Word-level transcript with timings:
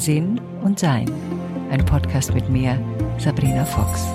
Sinn 0.00 0.40
und 0.62 0.78
Sein. 0.78 1.12
Ein 1.70 1.84
Podcast 1.84 2.32
mit 2.32 2.48
mir, 2.48 2.82
Sabrina 3.18 3.66
Fox. 3.66 4.08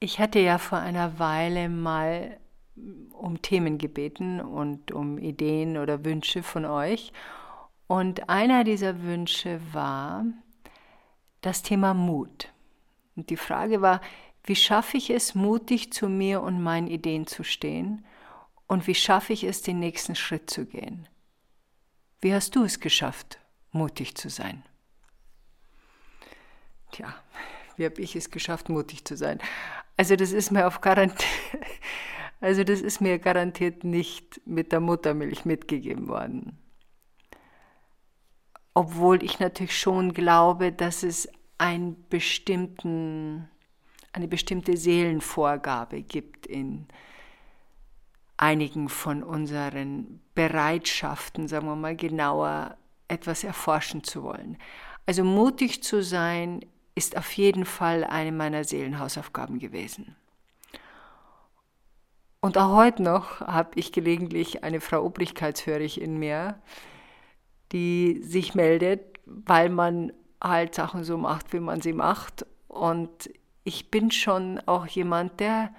Ich 0.00 0.18
hatte 0.18 0.40
ja 0.40 0.58
vor 0.58 0.78
einer 0.78 1.20
Weile 1.20 1.68
mal 1.68 2.40
um 3.12 3.40
Themen 3.40 3.78
gebeten 3.78 4.40
und 4.40 4.90
um 4.90 5.16
Ideen 5.16 5.78
oder 5.78 6.04
Wünsche 6.04 6.42
von 6.42 6.64
euch. 6.64 7.12
Und 7.86 8.28
einer 8.28 8.64
dieser 8.64 9.00
Wünsche 9.04 9.60
war 9.72 10.24
das 11.40 11.62
Thema 11.62 11.94
Mut. 11.94 12.52
Und 13.14 13.30
die 13.30 13.36
Frage 13.36 13.80
war, 13.80 14.00
wie 14.42 14.56
schaffe 14.56 14.96
ich 14.96 15.10
es, 15.10 15.36
mutig 15.36 15.92
zu 15.92 16.08
mir 16.08 16.42
und 16.42 16.60
meinen 16.60 16.88
Ideen 16.88 17.28
zu 17.28 17.44
stehen? 17.44 18.04
Und 18.66 18.86
wie 18.86 18.94
schaffe 18.94 19.32
ich 19.32 19.44
es, 19.44 19.62
den 19.62 19.78
nächsten 19.78 20.14
Schritt 20.14 20.50
zu 20.50 20.64
gehen? 20.66 21.08
Wie 22.20 22.32
hast 22.32 22.56
du 22.56 22.64
es 22.64 22.80
geschafft, 22.80 23.38
mutig 23.72 24.14
zu 24.14 24.30
sein? 24.30 24.62
Tja, 26.92 27.14
wie 27.76 27.84
habe 27.84 28.00
ich 28.00 28.16
es 28.16 28.30
geschafft, 28.30 28.68
mutig 28.68 29.04
zu 29.04 29.16
sein? 29.16 29.40
Also 29.96 30.16
das 30.16 30.32
ist 30.32 30.50
mir 30.50 30.66
auf 30.66 30.80
garantiert, 30.80 31.30
also 32.40 32.64
das 32.64 32.80
ist 32.80 33.00
mir 33.00 33.18
garantiert 33.18 33.84
nicht 33.84 34.40
mit 34.46 34.72
der 34.72 34.80
Muttermilch 34.80 35.44
mitgegeben 35.44 36.08
worden. 36.08 36.58
Obwohl 38.72 39.22
ich 39.22 39.38
natürlich 39.38 39.78
schon 39.78 40.14
glaube, 40.14 40.72
dass 40.72 41.02
es 41.02 41.28
einen 41.58 42.08
bestimmten, 42.08 43.48
eine 44.12 44.26
bestimmte 44.26 44.76
Seelenvorgabe 44.76 46.02
gibt 46.02 46.46
in 46.46 46.88
einigen 48.36 48.88
von 48.88 49.22
unseren 49.22 50.20
Bereitschaften, 50.34 51.48
sagen 51.48 51.66
wir 51.66 51.76
mal 51.76 51.96
genauer, 51.96 52.76
etwas 53.08 53.44
erforschen 53.44 54.02
zu 54.02 54.22
wollen. 54.22 54.56
Also 55.06 55.24
mutig 55.24 55.82
zu 55.82 56.02
sein 56.02 56.64
ist 56.94 57.16
auf 57.16 57.32
jeden 57.32 57.64
Fall 57.64 58.04
eine 58.04 58.32
meiner 58.32 58.64
Seelenhausaufgaben 58.64 59.58
gewesen. 59.58 60.16
Und 62.40 62.58
auch 62.58 62.76
heute 62.76 63.02
noch 63.02 63.40
habe 63.40 63.70
ich 63.76 63.92
gelegentlich 63.92 64.64
eine 64.64 64.80
Frau 64.80 65.02
Obrigkeitshörig 65.02 66.00
in 66.00 66.18
mir, 66.18 66.60
die 67.72 68.20
sich 68.22 68.54
meldet, 68.54 69.18
weil 69.24 69.70
man 69.70 70.12
halt 70.42 70.74
Sachen 70.74 71.04
so 71.04 71.16
macht, 71.16 71.52
wie 71.52 71.60
man 71.60 71.80
sie 71.80 71.94
macht. 71.94 72.44
Und 72.68 73.30
ich 73.64 73.90
bin 73.90 74.10
schon 74.10 74.60
auch 74.66 74.86
jemand, 74.86 75.40
der 75.40 75.74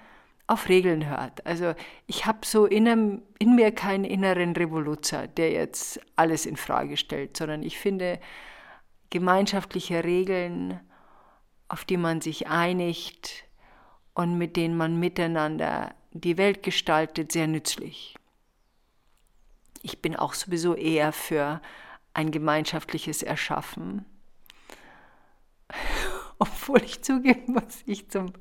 auf 0.46 0.68
Regeln 0.68 1.08
hört. 1.08 1.44
Also 1.44 1.74
ich 2.06 2.26
habe 2.26 2.38
so 2.44 2.66
in, 2.66 3.22
in, 3.38 3.54
mir 3.56 3.72
keinen 3.72 4.04
inneren 4.04 4.54
Revoluzer, 4.54 5.26
der 5.26 5.50
jetzt 5.50 6.00
alles 6.14 6.46
in 6.46 6.56
Frage 6.56 6.96
stellt, 6.96 7.36
sondern 7.36 7.62
ich 7.62 7.78
finde 7.78 8.20
gemeinschaftliche 9.10 10.04
Regeln 10.04 10.80
auf 11.68 11.84
die 11.84 11.96
man 11.96 12.20
sich 12.20 12.46
einigt 12.48 13.44
und 14.14 14.38
mit 14.38 14.56
denen 14.56 14.76
man 14.76 14.98
miteinander 14.98 15.94
die 16.12 16.38
Welt 16.38 16.62
gestaltet, 16.62 17.32
sehr 17.32 17.46
nützlich. 17.46 18.14
Ich 19.82 20.00
bin 20.00 20.16
auch 20.16 20.34
sowieso 20.34 20.74
eher 20.74 21.12
für 21.12 21.60
ein 22.14 22.30
gemeinschaftliches 22.30 23.22
Erschaffen. 23.22 24.06
Obwohl 26.38 26.82
ich 26.82 27.02
zugeben 27.02 27.54
muss, 27.54 27.82
ich 27.86 28.08
zum, 28.10 28.32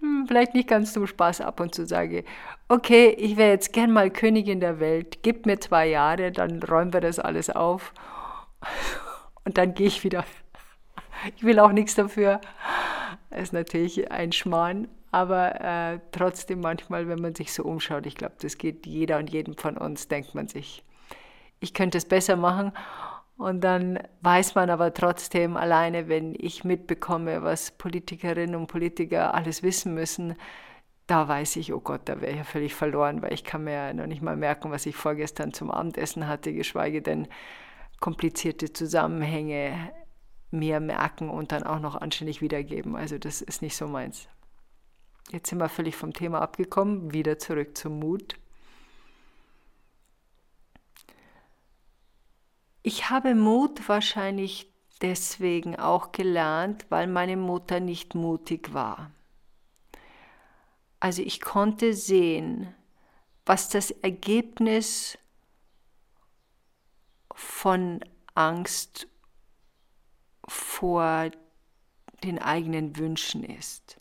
hm, 0.00 0.24
vielleicht 0.26 0.54
nicht 0.54 0.68
ganz 0.68 0.92
zum 0.92 1.06
Spaß 1.06 1.42
ab 1.42 1.60
und 1.60 1.74
zu 1.74 1.86
sage, 1.86 2.24
okay, 2.68 3.10
ich 3.18 3.36
wäre 3.36 3.50
jetzt 3.50 3.72
gern 3.72 3.92
mal 3.92 4.10
Königin 4.10 4.60
der 4.60 4.80
Welt, 4.80 5.18
gib 5.22 5.44
mir 5.44 5.60
zwei 5.60 5.88
Jahre, 5.88 6.32
dann 6.32 6.62
räumen 6.62 6.92
wir 6.92 7.00
das 7.00 7.18
alles 7.18 7.50
auf 7.50 7.92
und 9.44 9.58
dann 9.58 9.74
gehe 9.74 9.88
ich 9.88 10.04
wieder 10.04 10.24
ich 11.36 11.42
will 11.42 11.58
auch 11.58 11.72
nichts 11.72 11.94
dafür. 11.94 12.40
Das 13.30 13.40
ist 13.40 13.52
natürlich 13.52 14.10
ein 14.10 14.32
Schmarrn, 14.32 14.88
aber 15.10 15.60
äh, 15.60 16.00
trotzdem 16.12 16.60
manchmal, 16.60 17.08
wenn 17.08 17.20
man 17.20 17.34
sich 17.34 17.52
so 17.52 17.64
umschaut, 17.64 18.06
ich 18.06 18.14
glaube, 18.14 18.34
das 18.40 18.58
geht 18.58 18.86
jeder 18.86 19.18
und 19.18 19.30
jedem 19.30 19.56
von 19.56 19.76
uns, 19.76 20.08
denkt 20.08 20.34
man 20.34 20.48
sich, 20.48 20.84
ich 21.60 21.74
könnte 21.74 21.98
es 21.98 22.06
besser 22.06 22.36
machen. 22.36 22.72
Und 23.36 23.62
dann 23.62 23.98
weiß 24.22 24.54
man 24.54 24.70
aber 24.70 24.94
trotzdem 24.94 25.56
alleine, 25.56 26.08
wenn 26.08 26.34
ich 26.36 26.64
mitbekomme, 26.64 27.42
was 27.42 27.70
Politikerinnen 27.72 28.54
und 28.54 28.66
Politiker 28.66 29.34
alles 29.34 29.62
wissen 29.62 29.92
müssen, 29.92 30.36
da 31.06 31.28
weiß 31.28 31.56
ich, 31.56 31.72
oh 31.72 31.80
Gott, 31.80 32.02
da 32.06 32.20
wäre 32.20 32.32
ich 32.32 32.38
ja 32.38 32.44
völlig 32.44 32.74
verloren, 32.74 33.22
weil 33.22 33.32
ich 33.32 33.44
kann 33.44 33.64
mir 33.64 33.72
ja 33.72 33.92
noch 33.92 34.06
nicht 34.06 34.22
mal 34.22 34.36
merken, 34.36 34.70
was 34.70 34.86
ich 34.86 34.96
vorgestern 34.96 35.52
zum 35.52 35.70
Abendessen 35.70 36.26
hatte, 36.26 36.52
geschweige 36.52 37.02
denn 37.02 37.28
komplizierte 38.00 38.72
Zusammenhänge 38.72 39.92
mehr 40.50 40.80
merken 40.80 41.28
und 41.28 41.52
dann 41.52 41.62
auch 41.62 41.80
noch 41.80 41.94
anständig 41.94 42.40
wiedergeben. 42.40 42.96
Also 42.96 43.18
das 43.18 43.42
ist 43.42 43.62
nicht 43.62 43.76
so 43.76 43.86
meins. 43.86 44.28
Jetzt 45.30 45.50
sind 45.50 45.58
wir 45.58 45.68
völlig 45.68 45.96
vom 45.96 46.12
Thema 46.12 46.40
abgekommen, 46.40 47.12
wieder 47.12 47.38
zurück 47.38 47.76
zum 47.76 47.98
Mut. 47.98 48.36
Ich 52.88 53.10
habe 53.10 53.34
Mut 53.34 53.88
wahrscheinlich 53.88 54.72
deswegen 55.02 55.74
auch 55.74 56.12
gelernt, 56.12 56.86
weil 56.88 57.08
meine 57.08 57.36
Mutter 57.36 57.80
nicht 57.80 58.14
mutig 58.14 58.74
war. 58.74 59.10
Also 61.00 61.20
ich 61.20 61.40
konnte 61.40 61.94
sehen, 61.94 62.72
was 63.44 63.70
das 63.70 63.90
Ergebnis 63.90 65.18
von 67.34 68.04
Angst 68.36 69.08
vor 70.46 71.32
den 72.22 72.38
eigenen 72.38 72.96
Wünschen 72.96 73.42
ist. 73.42 73.96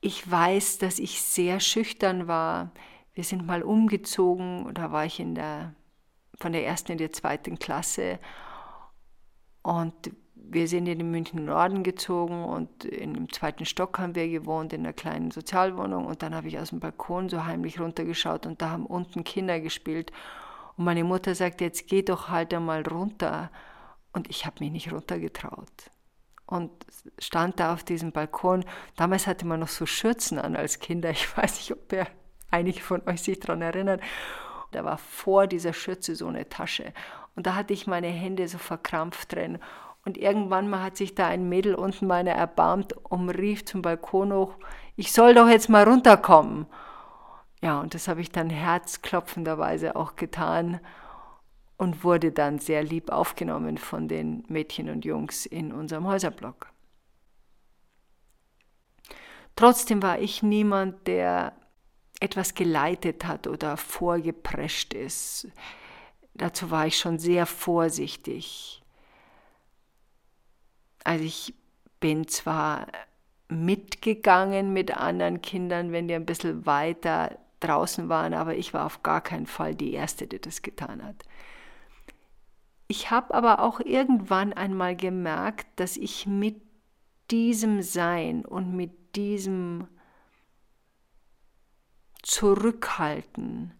Ich 0.00 0.30
weiß, 0.30 0.78
dass 0.78 0.98
ich 0.98 1.20
sehr 1.20 1.60
schüchtern 1.60 2.28
war. 2.28 2.72
Wir 3.14 3.24
sind 3.24 3.46
mal 3.46 3.62
umgezogen, 3.62 4.72
da 4.74 4.90
war 4.92 5.04
ich 5.04 5.20
in 5.20 5.34
der, 5.34 5.74
von 6.40 6.52
der 6.52 6.66
ersten 6.66 6.92
in 6.92 6.98
die 6.98 7.10
zweiten 7.10 7.58
Klasse 7.58 8.18
und 9.62 9.94
wir 10.34 10.68
sind 10.68 10.86
in 10.86 10.98
den 10.98 11.10
München 11.10 11.44
Norden 11.46 11.82
gezogen 11.84 12.44
und 12.44 12.84
im 12.84 13.32
zweiten 13.32 13.64
Stock 13.64 13.98
haben 13.98 14.14
wir 14.14 14.28
gewohnt 14.28 14.72
in 14.72 14.80
einer 14.80 14.92
kleinen 14.92 15.30
Sozialwohnung 15.30 16.06
und 16.06 16.22
dann 16.22 16.34
habe 16.34 16.48
ich 16.48 16.58
aus 16.58 16.70
dem 16.70 16.80
Balkon 16.80 17.28
so 17.28 17.44
heimlich 17.44 17.80
runtergeschaut 17.80 18.46
und 18.46 18.60
da 18.60 18.70
haben 18.70 18.86
unten 18.86 19.24
Kinder 19.24 19.60
gespielt 19.60 20.12
und 20.76 20.84
meine 20.84 21.04
Mutter 21.04 21.34
sagt, 21.34 21.60
jetzt 21.60 21.86
geh 21.86 22.02
doch 22.02 22.28
halt 22.28 22.52
einmal 22.52 22.82
runter. 22.82 23.50
Und 24.12 24.28
ich 24.28 24.46
habe 24.46 24.56
mich 24.60 24.72
nicht 24.72 24.92
runtergetraut. 24.92 25.90
Und 26.46 26.70
stand 27.18 27.58
da 27.58 27.72
auf 27.72 27.84
diesem 27.84 28.12
Balkon. 28.12 28.64
Damals 28.96 29.26
hatte 29.26 29.46
man 29.46 29.60
noch 29.60 29.68
so 29.68 29.86
Schürzen 29.86 30.38
an 30.38 30.56
als 30.56 30.78
Kinder. 30.78 31.10
Ich 31.10 31.36
weiß 31.36 31.56
nicht, 31.56 31.72
ob 31.72 31.92
ihr 31.92 32.06
einige 32.50 32.80
von 32.80 33.02
euch 33.06 33.22
sich 33.22 33.40
daran 33.40 33.62
erinnern. 33.62 34.00
Da 34.72 34.84
war 34.84 34.98
vor 34.98 35.46
dieser 35.46 35.72
Schürze 35.72 36.16
so 36.16 36.26
eine 36.26 36.48
Tasche. 36.48 36.92
Und 37.36 37.46
da 37.46 37.54
hatte 37.54 37.72
ich 37.72 37.86
meine 37.86 38.08
Hände 38.08 38.46
so 38.48 38.58
verkrampft 38.58 39.32
drin. 39.32 39.58
Und 40.04 40.18
irgendwann 40.18 40.68
mal 40.68 40.82
hat 40.82 40.96
sich 40.96 41.14
da 41.14 41.28
ein 41.28 41.48
Mädel 41.48 41.74
unten 41.74 42.06
meiner 42.06 42.32
erbarmt 42.32 42.92
und 42.92 43.30
rief 43.30 43.64
zum 43.64 43.82
Balkon 43.82 44.32
hoch, 44.32 44.54
ich 44.96 45.12
soll 45.12 45.34
doch 45.34 45.48
jetzt 45.48 45.68
mal 45.68 45.84
runterkommen. 45.84 46.66
Ja, 47.62 47.80
und 47.80 47.94
das 47.94 48.08
habe 48.08 48.20
ich 48.20 48.30
dann 48.30 48.50
herzklopfenderweise 48.50 49.96
auch 49.96 50.16
getan 50.16 50.80
und 51.78 52.04
wurde 52.04 52.30
dann 52.30 52.58
sehr 52.58 52.82
lieb 52.82 53.10
aufgenommen 53.10 53.78
von 53.78 54.06
den 54.06 54.44
Mädchen 54.48 54.90
und 54.90 55.04
Jungs 55.04 55.46
in 55.46 55.72
unserem 55.72 56.06
Häuserblock. 56.06 56.68
Trotzdem 59.56 60.02
war 60.02 60.18
ich 60.18 60.42
niemand, 60.42 61.06
der 61.06 61.54
etwas 62.20 62.54
geleitet 62.54 63.26
hat 63.26 63.46
oder 63.46 63.76
vorgeprescht 63.76 64.94
ist. 64.94 65.48
Dazu 66.34 66.70
war 66.70 66.86
ich 66.86 66.98
schon 66.98 67.18
sehr 67.18 67.46
vorsichtig. 67.46 68.82
Also 71.04 71.24
ich 71.24 71.54
bin 72.00 72.26
zwar 72.28 72.86
mitgegangen 73.48 74.72
mit 74.72 74.96
anderen 74.96 75.42
Kindern, 75.42 75.92
wenn 75.92 76.08
die 76.08 76.14
ein 76.14 76.26
bisschen 76.26 76.66
weiter 76.66 77.38
draußen 77.60 78.08
waren, 78.08 78.34
aber 78.34 78.56
ich 78.56 78.74
war 78.74 78.86
auf 78.86 79.02
gar 79.02 79.20
keinen 79.20 79.46
Fall 79.46 79.74
die 79.74 79.92
Erste, 79.92 80.26
die 80.26 80.40
das 80.40 80.62
getan 80.62 81.04
hat. 81.04 81.16
Ich 82.88 83.10
habe 83.10 83.34
aber 83.34 83.60
auch 83.60 83.80
irgendwann 83.80 84.52
einmal 84.52 84.96
gemerkt, 84.96 85.66
dass 85.76 85.96
ich 85.96 86.26
mit 86.26 86.60
diesem 87.30 87.82
Sein 87.82 88.44
und 88.44 88.74
mit 88.76 89.16
diesem 89.16 89.88
Zurückhalten 92.24 93.72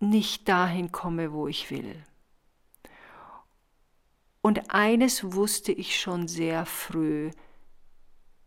nicht 0.00 0.48
dahin 0.48 0.92
komme, 0.92 1.32
wo 1.32 1.48
ich 1.48 1.70
will. 1.70 2.04
Und 4.42 4.72
eines 4.72 5.32
wusste 5.32 5.72
ich 5.72 6.00
schon 6.00 6.28
sehr 6.28 6.66
früh, 6.66 7.30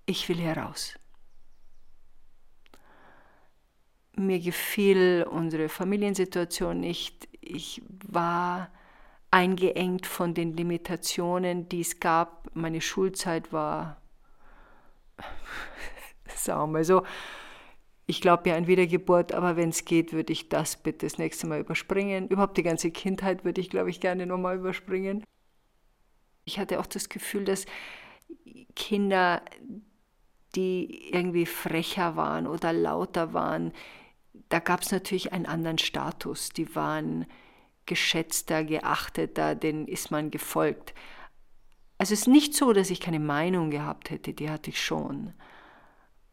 ich 0.06 0.30
will 0.30 0.40
heraus. 0.40 0.96
mir 4.16 4.40
gefiel 4.40 5.26
unsere 5.30 5.70
Familiensituation 5.70 6.80
nicht. 6.80 7.28
Ich 7.42 7.82
war 8.08 8.72
eingeengt 9.32 10.06
von 10.06 10.34
den 10.34 10.56
Limitationen, 10.56 11.70
die 11.70 11.82
es 11.82 12.00
gab. 12.00 12.50
Meine 12.54 12.82
Schulzeit 12.82 13.52
war, 13.52 14.02
sagen 16.36 16.74
wir 16.74 16.84
so, 16.84 17.04
ich 18.06 18.22
glaube 18.22 18.50
ja 18.50 18.56
an 18.56 18.68
Wiedergeburt, 18.68 19.34
aber 19.34 19.56
wenn 19.56 19.70
es 19.70 19.86
geht, 19.86 20.14
würde 20.14 20.34
ich 20.34 20.50
das 20.50 20.78
bitte 20.78 21.06
das 21.06 21.18
nächste 21.18 21.48
Mal 21.48 21.60
überspringen. 21.60 22.28
Überhaupt 22.28 22.58
die 22.58 22.64
ganze 22.64 22.92
Kindheit 22.92 23.46
würde 23.46 23.62
ich, 23.62 23.70
glaube 23.70 23.90
ich, 23.90 24.00
gerne 24.00 24.26
nochmal 24.26 24.58
überspringen. 24.58 25.24
Ich 26.44 26.60
hatte 26.60 26.80
auch 26.80 26.88
das 26.88 27.10
Gefühl, 27.10 27.46
dass 27.46 27.66
Kinder, 28.76 29.42
die 30.56 31.14
irgendwie 31.14 31.46
frecher 31.46 32.16
waren 32.16 32.48
oder 32.48 32.74
lauter 32.74 33.34
waren, 33.34 33.72
da 34.50 34.60
gab 34.60 34.82
es 34.82 34.92
natürlich 34.92 35.32
einen 35.32 35.46
anderen 35.46 35.78
Status. 35.78 36.50
Die 36.50 36.76
waren 36.76 37.26
geschätzter, 37.86 38.64
geachteter, 38.64 39.56
denen 39.56 39.88
ist 39.88 40.12
man 40.12 40.32
gefolgt. 40.32 40.94
Also 41.98 42.14
es 42.14 42.22
ist 42.22 42.28
nicht 42.28 42.56
so, 42.56 42.74
dass 42.74 42.90
ich 42.90 43.00
keine 43.00 43.20
Meinung 43.20 43.70
gehabt 43.70 44.10
hätte, 44.10 44.34
die 44.34 44.50
hatte 44.50 44.72
ich 44.72 44.82
schon. 44.84 45.34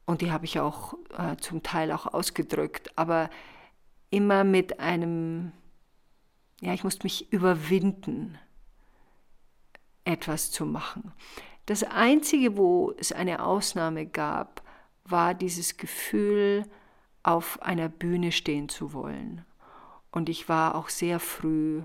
Und 0.08 0.22
die 0.22 0.32
habe 0.32 0.46
ich 0.46 0.58
auch 0.58 0.94
äh, 1.18 1.36
zum 1.36 1.62
Teil 1.62 1.92
auch 1.92 2.06
ausgedrückt, 2.06 2.90
aber 2.96 3.28
immer 4.08 4.42
mit 4.42 4.80
einem, 4.80 5.52
ja, 6.62 6.72
ich 6.72 6.82
musste 6.82 7.04
mich 7.04 7.30
überwinden, 7.30 8.38
etwas 10.04 10.50
zu 10.50 10.64
machen. 10.64 11.12
Das 11.66 11.82
Einzige, 11.82 12.56
wo 12.56 12.94
es 12.96 13.12
eine 13.12 13.44
Ausnahme 13.44 14.06
gab, 14.06 14.62
war 15.04 15.34
dieses 15.34 15.76
Gefühl, 15.76 16.64
auf 17.22 17.60
einer 17.60 17.90
Bühne 17.90 18.32
stehen 18.32 18.70
zu 18.70 18.94
wollen. 18.94 19.44
Und 20.10 20.30
ich 20.30 20.48
war 20.48 20.74
auch 20.74 20.88
sehr 20.88 21.20
früh 21.20 21.82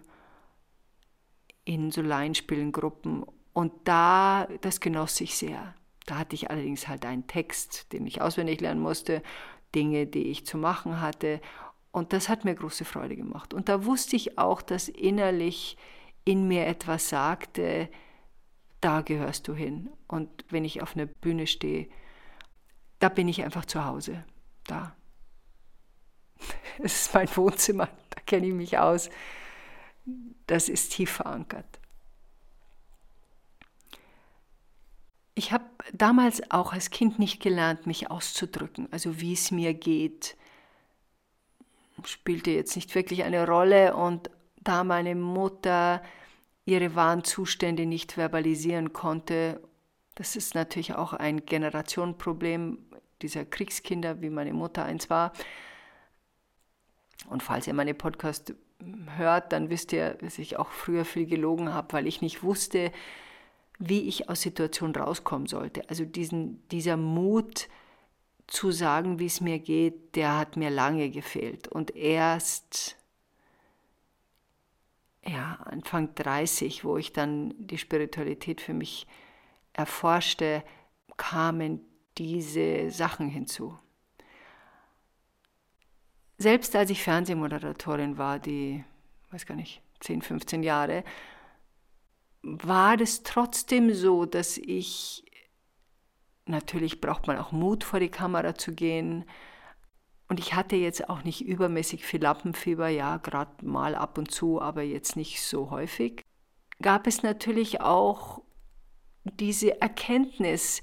in 1.65 1.91
so 1.91 2.01
Laienspielengruppen 2.01 3.25
und 3.51 3.73
da, 3.83 4.47
das 4.61 4.79
genoss 4.79 5.19
ich 5.19 5.35
sehr. 5.35 5.75
Da 6.05 6.17
hatte 6.17 6.35
ich 6.35 6.50
allerdings 6.50 6.88
halt 6.88 7.05
einen 7.05 7.27
Text, 7.27 7.91
den 7.94 8.05
ich 8.05 8.21
auswendig 8.21 8.61
lernen 8.61 8.81
musste, 8.81 9.23
Dinge, 9.73 10.05
die 10.05 10.29
ich 10.29 10.45
zu 10.45 10.57
machen 10.57 11.01
hatte. 11.01 11.39
Und 11.91 12.13
das 12.13 12.29
hat 12.29 12.45
mir 12.45 12.55
große 12.55 12.85
Freude 12.85 13.15
gemacht. 13.15 13.53
Und 13.53 13.69
da 13.69 13.85
wusste 13.85 14.15
ich 14.15 14.38
auch, 14.38 14.61
dass 14.61 14.89
innerlich 14.89 15.77
in 16.25 16.47
mir 16.47 16.65
etwas 16.67 17.09
sagte, 17.09 17.89
da 18.81 19.01
gehörst 19.01 19.47
du 19.47 19.53
hin. 19.53 19.89
Und 20.07 20.45
wenn 20.50 20.65
ich 20.65 20.81
auf 20.81 20.95
einer 20.95 21.05
Bühne 21.05 21.47
stehe, 21.47 21.88
da 23.00 23.09
bin 23.09 23.27
ich 23.27 23.44
einfach 23.44 23.65
zu 23.65 23.85
Hause. 23.85 24.23
Da. 24.65 24.95
Es 26.79 27.05
ist 27.05 27.13
mein 27.13 27.27
Wohnzimmer, 27.35 27.88
da 28.09 28.19
kenne 28.25 28.47
ich 28.47 28.53
mich 28.53 28.77
aus. 28.79 29.09
Das 30.47 30.69
ist 30.69 30.94
tief 30.94 31.11
verankert. 31.11 31.79
Ich 35.35 35.51
habe 35.51 35.65
damals 35.94 36.51
auch 36.51 36.74
als 36.74 36.89
Kind 36.89 37.18
nicht 37.19 37.41
gelernt, 37.41 37.88
mich 37.88 38.12
auszudrücken, 38.12 38.88
also 38.91 39.19
wie 39.19 39.33
es 39.33 39.51
mir 39.51 39.74
geht. 39.74 40.38
Spielte 42.06 42.51
jetzt 42.51 42.75
nicht 42.75 42.94
wirklich 42.95 43.24
eine 43.24 43.47
Rolle 43.47 43.95
und 43.95 44.30
da 44.62 44.83
meine 44.83 45.15
Mutter 45.15 46.01
ihre 46.65 46.95
wahren 46.95 47.24
Zustände 47.24 47.85
nicht 47.85 48.13
verbalisieren 48.13 48.94
konnte, 48.94 49.62
das 50.15 50.35
ist 50.35 50.53
natürlich 50.53 50.94
auch 50.94 51.13
ein 51.13 51.45
Generationenproblem 51.45 52.77
dieser 53.21 53.45
Kriegskinder, 53.45 54.21
wie 54.21 54.29
meine 54.29 54.53
Mutter 54.53 54.86
eins 54.86 55.09
war. 55.09 55.33
Und 57.29 57.41
falls 57.41 57.68
ihr 57.68 57.74
meine 57.74 57.94
Podcast 57.94 58.53
hört, 59.18 59.53
dann 59.53 59.69
wisst 59.69 59.94
ihr, 59.94 60.15
dass 60.15 60.38
ich 60.38 60.57
auch 60.57 60.69
früher 60.69 61.06
viel 61.06 61.25
gelogen 61.25 61.74
habe, 61.74 61.94
weil 61.94 62.06
ich 62.06 62.21
nicht 62.21 62.44
wusste, 62.44 62.91
wie 63.79 64.01
ich 64.07 64.29
aus 64.29 64.41
Situationen 64.41 64.95
rauskommen 64.95 65.47
sollte. 65.47 65.87
Also 65.89 66.05
diesen, 66.05 66.67
dieser 66.69 66.97
Mut 66.97 67.67
zu 68.47 68.71
sagen, 68.71 69.19
wie 69.19 69.25
es 69.25 69.41
mir 69.41 69.59
geht, 69.59 70.15
der 70.15 70.37
hat 70.37 70.57
mir 70.57 70.69
lange 70.69 71.09
gefehlt. 71.09 71.67
Und 71.67 71.95
erst 71.95 72.97
ja, 75.25 75.57
Anfang 75.65 76.13
30, 76.15 76.83
wo 76.83 76.97
ich 76.97 77.13
dann 77.13 77.53
die 77.57 77.77
Spiritualität 77.77 78.61
für 78.61 78.73
mich 78.73 79.07
erforschte, 79.71 80.63
kamen 81.17 81.81
diese 82.17 82.91
Sachen 82.91 83.29
hinzu. 83.29 83.77
Selbst 86.37 86.75
als 86.75 86.89
ich 86.89 87.01
Fernsehmoderatorin 87.01 88.17
war, 88.17 88.39
die, 88.39 88.83
weiß 89.31 89.45
gar 89.45 89.55
nicht, 89.55 89.81
10, 90.01 90.21
15 90.21 90.63
Jahre, 90.63 91.03
war 92.43 92.99
es 92.99 93.23
trotzdem 93.23 93.93
so, 93.93 94.25
dass 94.25 94.57
ich, 94.57 95.25
natürlich 96.45 97.01
braucht 97.01 97.27
man 97.27 97.37
auch 97.37 97.51
Mut 97.51 97.83
vor 97.83 97.99
die 97.99 98.09
Kamera 98.09 98.55
zu 98.55 98.73
gehen, 98.73 99.25
und 100.29 100.39
ich 100.39 100.55
hatte 100.55 100.75
jetzt 100.75 101.09
auch 101.09 101.23
nicht 101.23 101.45
übermäßig 101.45 102.05
viel 102.05 102.21
Lampenfieber, 102.21 102.87
ja, 102.87 103.17
gerade 103.17 103.63
mal 103.63 103.93
ab 103.93 104.17
und 104.17 104.31
zu, 104.31 104.61
aber 104.61 104.81
jetzt 104.81 105.15
nicht 105.15 105.43
so 105.43 105.69
häufig. 105.69 106.23
Gab 106.81 107.05
es 107.05 107.21
natürlich 107.21 107.81
auch 107.81 108.41
diese 109.23 109.79
Erkenntnis, 109.79 110.81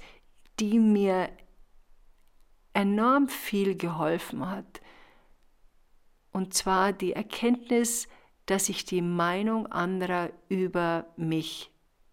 die 0.59 0.79
mir 0.79 1.29
enorm 2.73 3.27
viel 3.27 3.75
geholfen 3.75 4.49
hat. 4.49 4.79
Und 6.31 6.53
zwar 6.53 6.93
die 6.93 7.13
Erkenntnis, 7.13 8.07
dass 8.45 8.69
ich 8.69 8.85
die 8.85 9.01
Meinung 9.01 9.67
anderer 9.67 10.29
über 10.49 11.05
mich 11.15 11.71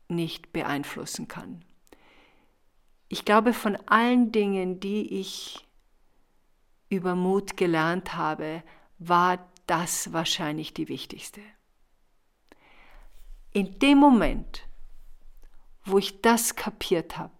nicht 0.09 0.53
beeinflussen 0.53 1.29
kann. 1.29 1.65
Ich 3.09 3.25
glaube, 3.25 3.53
von 3.55 3.77
allen 3.87 4.33
Dingen, 4.33 4.81
die 4.81 5.21
ich 5.21 5.67
über 6.91 7.15
Mut 7.15 7.57
gelernt 7.57 8.15
habe, 8.15 8.63
war 8.99 9.39
das 9.67 10.13
wahrscheinlich 10.13 10.75
die 10.75 10.89
wichtigste. 10.89 11.41
In 13.53 13.79
dem 13.79 13.99
Moment, 13.99 14.67
wo 15.85 15.99
ich 15.99 16.21
das 16.21 16.55
kapiert 16.55 17.17
habe, 17.17 17.33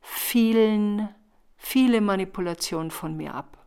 fielen 0.00 1.08
viele 1.56 2.00
Manipulationen 2.00 2.90
von 2.90 3.16
mir 3.16 3.34
ab, 3.34 3.66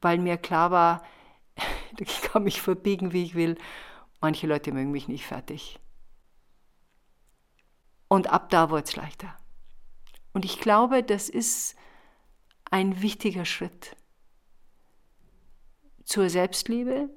weil 0.00 0.18
mir 0.18 0.36
klar 0.36 0.70
war, 0.70 1.02
Ich 2.00 2.22
kann 2.22 2.44
mich 2.44 2.60
verbiegen, 2.60 3.12
wie 3.12 3.24
ich 3.24 3.34
will. 3.34 3.56
Manche 4.20 4.46
Leute 4.46 4.72
mögen 4.72 4.90
mich 4.90 5.08
nicht 5.08 5.26
fertig. 5.26 5.78
Und 8.08 8.28
ab 8.28 8.50
da 8.50 8.70
wurde 8.70 8.84
es 8.84 8.96
leichter. 8.96 9.36
Und 10.32 10.44
ich 10.44 10.60
glaube, 10.60 11.02
das 11.02 11.28
ist 11.28 11.76
ein 12.70 13.02
wichtiger 13.02 13.44
Schritt 13.44 13.96
zur 16.04 16.30
Selbstliebe. 16.30 17.10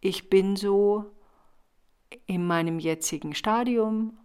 Ich 0.00 0.30
bin 0.30 0.56
so 0.56 1.14
in 2.26 2.46
meinem 2.46 2.78
jetzigen 2.78 3.34
Stadium. 3.34 4.18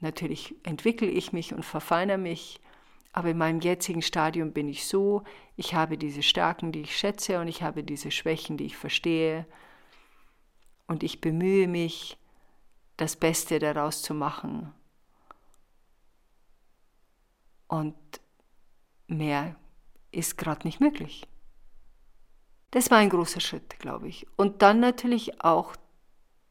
Natürlich 0.00 0.54
entwickle 0.64 1.08
ich 1.08 1.32
mich 1.32 1.54
und 1.54 1.64
verfeinere 1.64 2.18
mich 2.18 2.60
aber 3.12 3.28
in 3.30 3.38
meinem 3.38 3.60
jetzigen 3.60 4.02
Stadium 4.02 4.52
bin 4.52 4.68
ich 4.68 4.86
so, 4.86 5.22
ich 5.56 5.74
habe 5.74 5.98
diese 5.98 6.22
Stärken, 6.22 6.72
die 6.72 6.80
ich 6.80 6.96
schätze 6.96 7.38
und 7.40 7.48
ich 7.48 7.62
habe 7.62 7.84
diese 7.84 8.10
Schwächen, 8.10 8.56
die 8.56 8.64
ich 8.64 8.76
verstehe. 8.76 9.46
Und 10.86 11.02
ich 11.02 11.20
bemühe 11.20 11.68
mich, 11.68 12.18
das 12.96 13.16
Beste 13.16 13.58
daraus 13.58 14.02
zu 14.02 14.14
machen. 14.14 14.72
Und 17.68 17.94
mehr 19.06 19.56
ist 20.10 20.38
gerade 20.38 20.66
nicht 20.66 20.80
möglich. 20.80 21.26
Das 22.70 22.90
war 22.90 22.98
ein 22.98 23.10
großer 23.10 23.40
Schritt, 23.40 23.78
glaube 23.78 24.08
ich. 24.08 24.26
Und 24.36 24.62
dann 24.62 24.80
natürlich 24.80 25.42
auch 25.42 25.76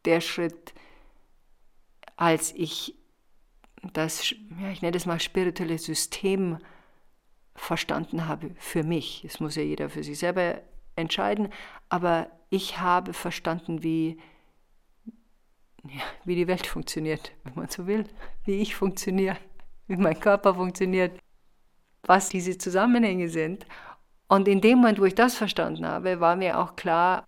der 0.05 0.21
Schritt, 0.21 0.73
als 2.15 2.53
ich 2.53 2.95
das, 3.93 4.31
ja, 4.31 4.69
ich 4.71 4.81
nenne 4.81 4.91
das 4.91 5.05
mal 5.05 5.19
spirituelle 5.19 5.77
System 5.77 6.57
verstanden 7.55 8.27
habe 8.27 8.51
für 8.57 8.83
mich. 8.83 9.21
Das 9.23 9.39
muss 9.39 9.55
ja 9.55 9.63
jeder 9.63 9.89
für 9.89 10.03
sich 10.03 10.19
selber 10.19 10.61
entscheiden, 10.95 11.49
aber 11.89 12.29
ich 12.49 12.79
habe 12.79 13.13
verstanden, 13.13 13.83
wie, 13.83 14.19
ja, 15.83 16.01
wie 16.25 16.35
die 16.35 16.47
Welt 16.47 16.67
funktioniert, 16.67 17.31
wenn 17.43 17.55
man 17.55 17.69
so 17.69 17.87
will, 17.87 18.05
wie 18.45 18.61
ich 18.61 18.75
funktioniere, 18.75 19.37
wie 19.87 19.97
mein 19.97 20.19
Körper 20.19 20.55
funktioniert, 20.55 21.19
was 22.03 22.29
diese 22.29 22.57
Zusammenhänge 22.57 23.29
sind. 23.29 23.65
Und 24.27 24.47
in 24.47 24.61
dem 24.61 24.79
Moment, 24.79 24.99
wo 24.99 25.05
ich 25.05 25.15
das 25.15 25.35
verstanden 25.35 25.85
habe, 25.85 26.19
war 26.19 26.35
mir 26.35 26.59
auch 26.59 26.75
klar, 26.75 27.25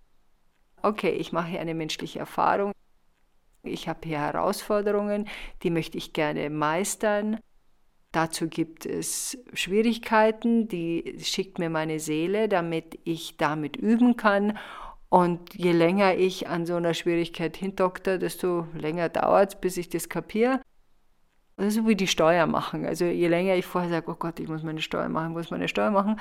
okay, 0.82 1.12
ich 1.12 1.32
mache 1.32 1.60
eine 1.60 1.74
menschliche 1.74 2.20
Erfahrung. 2.20 2.74
Ich 3.66 3.88
habe 3.88 4.00
hier 4.04 4.20
Herausforderungen, 4.20 5.28
die 5.64 5.70
möchte 5.70 5.98
ich 5.98 6.12
gerne 6.12 6.50
meistern. 6.50 7.40
Dazu 8.12 8.48
gibt 8.48 8.86
es 8.86 9.38
Schwierigkeiten, 9.54 10.68
die 10.68 11.16
schickt 11.22 11.60
mir 11.60 11.70
meine 11.70 12.00
Seele, 12.00 12.50
damit 12.50 13.00
ich 13.06 13.38
damit 13.38 13.78
üben 13.78 14.18
kann. 14.18 14.58
Und 15.08 15.56
je 15.56 15.72
länger 15.72 16.16
ich 16.16 16.50
an 16.50 16.66
so 16.66 16.76
einer 16.76 16.94
Schwierigkeit 16.94 17.56
hindokter, 17.56 18.18
desto 18.18 18.68
länger 18.74 19.08
dauert 19.08 19.54
es, 19.54 19.62
bis 19.62 19.78
ich 19.78 19.90
das 19.90 20.10
kapiere. 20.10 20.60
Das 21.56 21.68
ist 21.68 21.76
so 21.76 21.88
wie 21.88 21.96
die 21.96 22.08
Steuer 22.08 22.48
machen. 22.48 22.86
Also 22.86 23.06
je 23.06 23.28
länger 23.28 23.56
ich 23.56 23.66
vorher 23.66 23.90
sage, 23.90 24.12
oh 24.12 24.16
Gott, 24.16 24.40
ich 24.42 24.50
muss 24.50 24.64
meine 24.64 24.82
Steuer 24.82 25.08
machen, 25.08 25.32
muss 25.32 25.52
meine 25.52 25.70
Steuer 25.70 25.92
machen, 25.92 26.20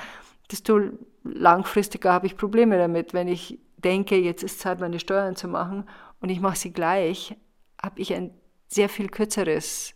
desto 0.50 0.80
langfristiger 1.24 2.12
habe 2.12 2.26
ich 2.26 2.36
Probleme 2.36 2.78
damit. 2.78 3.14
Wenn 3.14 3.28
ich 3.28 3.58
denke, 3.78 4.16
jetzt 4.16 4.44
ist 4.44 4.60
Zeit, 4.60 4.78
meine 4.78 5.00
Steuern 5.00 5.34
zu 5.34 5.48
machen 5.48 5.88
und 6.22 6.30
ich 6.30 6.40
mache 6.40 6.56
sie 6.56 6.72
gleich, 6.72 7.36
habe 7.82 8.00
ich 8.00 8.14
ein 8.14 8.32
sehr 8.68 8.88
viel 8.88 9.08
kürzeres 9.08 9.94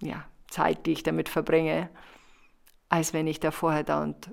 ja, 0.00 0.24
Zeit, 0.48 0.86
die 0.86 0.92
ich 0.92 1.02
damit 1.02 1.28
verbringe, 1.28 1.90
als 2.88 3.12
wenn 3.12 3.26
ich 3.26 3.40
da 3.40 3.50
vorher 3.50 3.82
da 3.82 4.02
und 4.02 4.30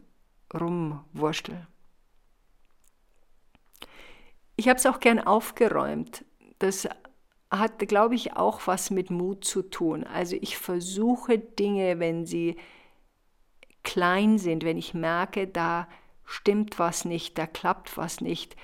rumwurschtel. 0.53 1.67
Ich 4.55 4.69
habe 4.69 4.77
es 4.77 4.85
auch 4.85 4.99
gern 4.99 5.19
aufgeräumt. 5.19 6.23
Das 6.59 6.87
hat, 7.49 7.79
glaube 7.79 8.13
ich, 8.13 8.37
auch 8.37 8.67
was 8.67 8.91
mit 8.91 9.09
Mut 9.09 9.43
zu 9.43 9.63
tun. 9.63 10.03
Also 10.03 10.37
ich 10.39 10.57
versuche 10.57 11.39
Dinge, 11.39 11.99
wenn 11.99 12.25
sie 12.27 12.57
klein 13.83 14.37
sind, 14.37 14.63
wenn 14.63 14.77
ich 14.77 14.93
merke, 14.93 15.47
da 15.47 15.87
stimmt 16.23 16.77
was 16.77 17.03
nicht, 17.03 17.39
da 17.39 17.47
klappt 17.47 17.97
was 17.97 18.21
nicht, 18.21 18.55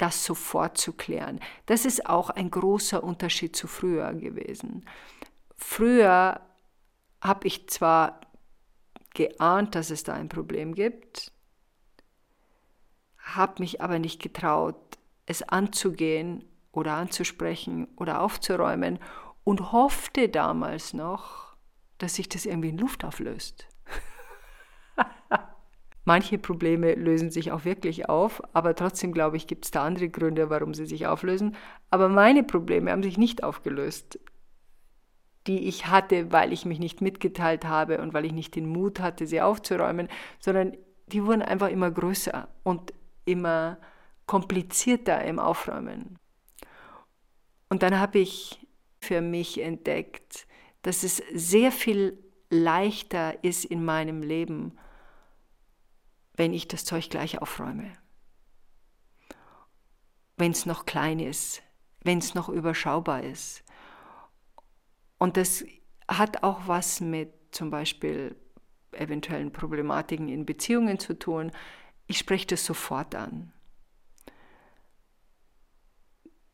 das 0.00 0.24
sofort 0.24 0.78
zu 0.78 0.94
klären. 0.94 1.40
Das 1.66 1.84
ist 1.84 2.06
auch 2.06 2.30
ein 2.30 2.50
großer 2.50 3.04
Unterschied 3.04 3.54
zu 3.54 3.66
früher 3.66 4.14
gewesen. 4.14 4.86
Früher 5.56 6.40
habe 7.20 7.46
ich 7.46 7.68
zwar 7.68 8.20
geahnt, 9.12 9.74
dass 9.74 9.90
es 9.90 10.02
da 10.02 10.14
ein 10.14 10.30
Problem 10.30 10.74
gibt, 10.74 11.32
habe 13.18 13.62
mich 13.62 13.82
aber 13.82 13.98
nicht 13.98 14.22
getraut, 14.22 14.98
es 15.26 15.42
anzugehen 15.42 16.44
oder 16.72 16.94
anzusprechen 16.94 17.86
oder 17.96 18.22
aufzuräumen 18.22 18.98
und 19.44 19.72
hoffte 19.72 20.28
damals 20.28 20.94
noch, 20.94 21.54
dass 21.98 22.14
sich 22.14 22.28
das 22.28 22.46
irgendwie 22.46 22.70
in 22.70 22.78
Luft 22.78 23.04
auflöst. 23.04 23.68
Manche 26.10 26.38
Probleme 26.38 26.94
lösen 26.94 27.30
sich 27.30 27.52
auch 27.52 27.64
wirklich 27.64 28.08
auf, 28.08 28.42
aber 28.52 28.74
trotzdem 28.74 29.12
glaube 29.12 29.36
ich, 29.36 29.46
gibt 29.46 29.64
es 29.64 29.70
da 29.70 29.84
andere 29.84 30.08
Gründe, 30.08 30.50
warum 30.50 30.74
sie 30.74 30.86
sich 30.86 31.06
auflösen. 31.06 31.54
Aber 31.88 32.08
meine 32.08 32.42
Probleme 32.42 32.90
haben 32.90 33.04
sich 33.04 33.16
nicht 33.16 33.44
aufgelöst 33.44 34.18
die 35.46 35.68
ich 35.68 35.86
hatte, 35.86 36.32
weil 36.32 36.52
ich 36.52 36.64
mich 36.64 36.80
nicht 36.80 37.00
mitgeteilt 37.00 37.64
habe 37.64 38.00
und 38.00 38.12
weil 38.12 38.24
ich 38.24 38.32
nicht 38.32 38.56
den 38.56 38.68
Mut 38.68 38.98
hatte, 39.00 39.26
sie 39.26 39.40
aufzuräumen, 39.40 40.08
sondern 40.40 40.76
die 41.06 41.24
wurden 41.24 41.42
einfach 41.42 41.68
immer 41.68 41.90
größer 41.92 42.48
und 42.64 42.92
immer 43.24 43.78
komplizierter 44.26 45.24
im 45.24 45.38
Aufräumen. 45.38 46.18
Und 47.68 47.82
dann 47.82 48.00
habe 48.00 48.18
ich 48.18 48.66
für 49.00 49.20
mich 49.20 49.62
entdeckt, 49.62 50.46
dass 50.82 51.04
es 51.04 51.22
sehr 51.32 51.72
viel 51.72 52.18
leichter 52.50 53.42
ist 53.42 53.64
in 53.64 53.84
meinem 53.84 54.22
Leben, 54.22 54.76
wenn 56.40 56.54
ich 56.54 56.66
das 56.66 56.86
Zeug 56.86 57.10
gleich 57.10 57.42
aufräume. 57.42 57.92
Wenn 60.38 60.52
es 60.52 60.64
noch 60.64 60.86
klein 60.86 61.20
ist, 61.20 61.62
wenn 62.02 62.16
es 62.16 62.34
noch 62.34 62.48
überschaubar 62.48 63.22
ist. 63.22 63.62
Und 65.18 65.36
das 65.36 65.66
hat 66.08 66.42
auch 66.42 66.60
was 66.66 67.02
mit 67.02 67.30
zum 67.50 67.68
Beispiel 67.68 68.36
eventuellen 68.92 69.52
Problematiken 69.52 70.30
in 70.30 70.46
Beziehungen 70.46 70.98
zu 70.98 71.12
tun. 71.12 71.52
Ich 72.06 72.16
spreche 72.16 72.46
das 72.46 72.64
sofort 72.64 73.14
an. 73.14 73.52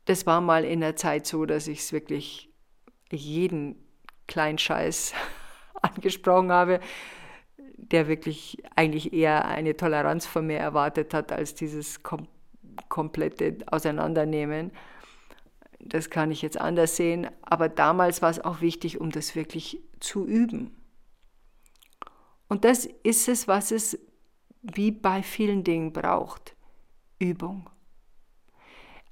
Das 0.07 0.27
war 0.27 0.41
mal 0.41 0.65
in 0.65 0.81
der 0.81 0.97
Zeit 0.97 1.29
so, 1.29 1.47
dass 1.47 1.69
ich 1.69 1.79
es 1.79 1.93
wirklich 1.93 2.53
jeden 3.13 3.77
kleinen 4.27 4.59
Scheiß 4.59 5.15
angesprochen 5.81 6.51
habe, 6.51 6.81
der 7.77 8.09
wirklich 8.09 8.63
eigentlich 8.75 9.13
eher 9.13 9.47
eine 9.47 9.77
Toleranz 9.77 10.27
von 10.27 10.47
mir 10.47 10.59
erwartet 10.59 11.15
hat, 11.15 11.33
als 11.33 11.55
dieses 11.55 12.03
kom 12.03 12.27
komplette 12.89 13.57
Auseinandernehmen 13.69 14.71
das 15.89 16.11
kann 16.11 16.31
ich 16.31 16.43
jetzt 16.43 16.61
anders 16.61 16.97
sehen, 16.97 17.29
aber 17.43 17.69
damals 17.69 18.23
war 18.23 18.31
es 18.31 18.41
auch 18.41 18.61
wichtig, 18.61 19.01
um 19.01 19.11
das 19.11 19.37
wirklich 19.37 19.81
zu 20.01 20.27
üben. 20.27 20.77
Und 22.49 22.65
das 22.65 22.87
ist 23.03 23.29
es, 23.29 23.49
was 23.49 23.71
es 23.71 23.99
wie 24.63 24.91
bei 24.91 25.23
vielen 25.23 25.65
Dingen 25.65 25.93
braucht. 25.93 26.57
Übung. 27.19 27.71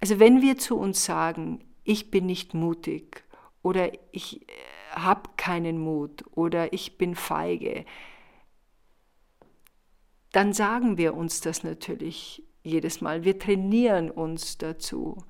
Also 0.01 0.19
wenn 0.19 0.43
wir 0.43 0.59
zu 0.59 0.77
uns 0.77 1.05
sagen, 1.05 1.65
ich 1.85 2.11
bin 2.11 2.27
nicht 2.27 2.55
mutig 2.55 3.25
oder 3.63 3.91
ich 4.13 4.43
äh, 4.43 4.53
habe 4.93 5.31
keinen 5.37 5.79
Mut 5.79 6.25
oder 6.33 6.73
ich 6.73 6.99
bin 6.99 7.15
feige, 7.15 7.85
dann 10.35 10.53
sagen 10.53 10.99
wir 10.99 11.15
uns 11.15 11.41
das 11.41 11.65
natürlich 11.65 12.43
jedes 12.63 13.01
Mal. 13.01 13.25
Wir 13.25 13.39
trainieren 13.39 14.11
uns 14.11 14.59
dazu 14.59 15.25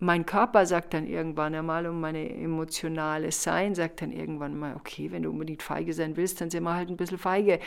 mein 0.00 0.26
Körper 0.26 0.64
sagt 0.64 0.94
dann 0.94 1.06
irgendwann 1.06 1.54
einmal 1.54 1.86
und 1.86 2.00
meine 2.00 2.30
emotionale 2.30 3.32
Sein 3.32 3.74
sagt 3.74 4.02
dann 4.02 4.12
irgendwann 4.12 4.56
mal, 4.56 4.76
okay, 4.76 5.10
wenn 5.10 5.24
du 5.24 5.30
unbedingt 5.30 5.62
feige 5.62 5.92
sein 5.92 6.16
willst, 6.16 6.40
dann 6.40 6.50
sind 6.50 6.62
wir 6.62 6.74
halt 6.74 6.88
ein 6.88 6.96
bisschen 6.96 7.18
feige. 7.18 7.58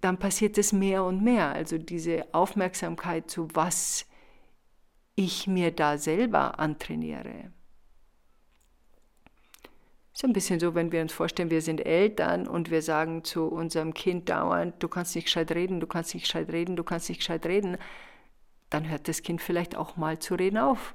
Dann 0.00 0.18
passiert 0.18 0.58
es 0.58 0.72
mehr 0.72 1.04
und 1.04 1.22
mehr. 1.22 1.52
Also 1.52 1.78
diese 1.78 2.26
Aufmerksamkeit 2.32 3.30
zu 3.30 3.48
was 3.54 4.06
ich 5.14 5.46
mir 5.46 5.70
da 5.70 5.98
selber 5.98 6.58
antrainiere. 6.58 7.52
So 10.18 10.26
ein 10.26 10.32
bisschen 10.32 10.58
so, 10.58 10.74
wenn 10.74 10.92
wir 10.92 11.02
uns 11.02 11.12
vorstellen, 11.12 11.50
wir 11.50 11.60
sind 11.60 11.84
Eltern 11.84 12.48
und 12.48 12.70
wir 12.70 12.80
sagen 12.80 13.22
zu 13.22 13.48
unserem 13.48 13.92
Kind 13.92 14.30
dauernd, 14.30 14.82
du 14.82 14.88
kannst 14.88 15.14
nicht 15.14 15.26
gescheit 15.26 15.52
reden, 15.52 15.78
du 15.78 15.86
kannst 15.86 16.14
nicht 16.14 16.22
gescheit 16.22 16.48
reden, 16.50 16.74
du 16.74 16.84
kannst 16.84 17.10
nicht 17.10 17.18
gescheit 17.18 17.44
reden, 17.44 17.76
dann 18.70 18.88
hört 18.88 19.08
das 19.08 19.20
Kind 19.20 19.42
vielleicht 19.42 19.76
auch 19.76 19.98
mal 19.98 20.18
zu 20.18 20.34
reden 20.34 20.56
auf 20.56 20.94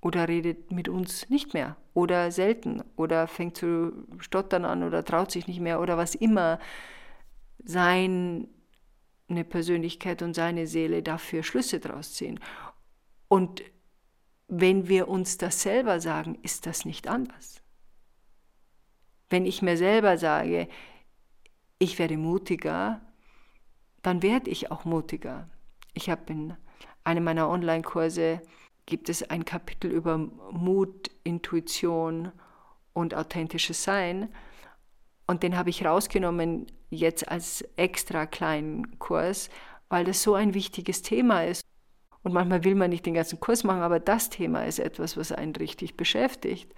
oder 0.00 0.26
redet 0.26 0.72
mit 0.72 0.88
uns 0.88 1.30
nicht 1.30 1.54
mehr 1.54 1.76
oder 1.94 2.32
selten 2.32 2.82
oder 2.96 3.28
fängt 3.28 3.56
zu 3.56 3.92
stottern 4.18 4.64
an 4.64 4.82
oder 4.82 5.04
traut 5.04 5.30
sich 5.30 5.46
nicht 5.46 5.60
mehr 5.60 5.80
oder 5.80 5.96
was 5.96 6.16
immer 6.16 6.58
seine 7.62 8.48
Persönlichkeit 9.48 10.22
und 10.22 10.34
seine 10.34 10.66
Seele 10.66 11.04
dafür 11.04 11.44
Schlüsse 11.44 11.78
draus 11.78 12.14
ziehen. 12.14 12.40
Und 13.28 13.62
wenn 14.48 14.88
wir 14.88 15.06
uns 15.06 15.38
das 15.38 15.62
selber 15.62 16.00
sagen, 16.00 16.36
ist 16.42 16.66
das 16.66 16.84
nicht 16.84 17.06
anders. 17.06 17.62
Wenn 19.30 19.46
ich 19.46 19.62
mir 19.62 19.76
selber 19.76 20.18
sage, 20.18 20.68
ich 21.78 21.98
werde 21.98 22.18
mutiger, 22.18 23.00
dann 24.02 24.22
werde 24.22 24.50
ich 24.50 24.70
auch 24.70 24.84
mutiger. 24.84 25.48
Ich 25.94 26.10
habe 26.10 26.22
in 26.28 26.56
einem 27.04 27.24
meiner 27.24 27.48
Online-Kurse 27.48 28.42
gibt 28.86 29.08
es 29.08 29.22
ein 29.22 29.44
Kapitel 29.44 29.90
über 29.90 30.18
Mut, 30.18 31.10
Intuition 31.22 32.32
und 32.92 33.14
authentisches 33.14 33.84
Sein. 33.84 34.28
Und 35.26 35.44
den 35.44 35.56
habe 35.56 35.70
ich 35.70 35.84
rausgenommen 35.84 36.66
jetzt 36.90 37.28
als 37.28 37.62
extra 37.76 38.26
kleinen 38.26 38.98
Kurs, 38.98 39.48
weil 39.88 40.04
das 40.04 40.22
so 40.22 40.34
ein 40.34 40.54
wichtiges 40.54 41.02
Thema 41.02 41.44
ist. 41.44 41.62
Und 42.22 42.34
manchmal 42.34 42.64
will 42.64 42.74
man 42.74 42.90
nicht 42.90 43.06
den 43.06 43.14
ganzen 43.14 43.38
Kurs 43.38 43.62
machen, 43.62 43.82
aber 43.82 44.00
das 44.00 44.28
Thema 44.28 44.64
ist 44.66 44.80
etwas, 44.80 45.16
was 45.16 45.30
einen 45.30 45.54
richtig 45.54 45.96
beschäftigt. 45.96 46.74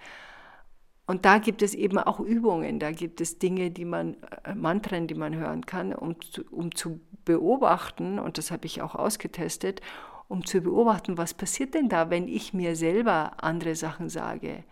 Und 1.05 1.25
da 1.25 1.37
gibt 1.37 1.61
es 1.61 1.73
eben 1.73 1.97
auch 1.97 2.19
Übungen, 2.19 2.79
da 2.79 2.91
gibt 2.91 3.19
es 3.19 3.37
Dinge, 3.37 3.71
die 3.71 3.83
man, 3.83 4.15
äh, 4.45 4.55
Mantren, 4.55 5.07
die 5.07 5.15
man 5.15 5.35
hören 5.35 5.65
kann, 5.65 5.93
um, 5.93 6.15
um 6.49 6.73
zu 6.73 7.01
beobachten, 7.25 8.19
und 8.19 8.37
das 8.37 8.51
habe 8.51 8.65
ich 8.65 8.81
auch 8.81 8.95
ausgetestet, 8.95 9.81
um 10.29 10.45
zu 10.45 10.61
beobachten, 10.61 11.17
was 11.17 11.33
passiert 11.33 11.73
denn 11.73 11.89
da, 11.89 12.09
wenn 12.09 12.27
ich 12.27 12.53
mir 12.53 12.75
selber 12.75 13.43
andere 13.43 13.75
Sachen 13.75 14.09
sage, 14.09 14.63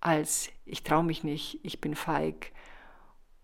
als 0.00 0.50
ich 0.64 0.84
traue 0.84 1.04
mich 1.04 1.24
nicht, 1.24 1.58
ich 1.64 1.80
bin 1.80 1.96
feig 1.96 2.52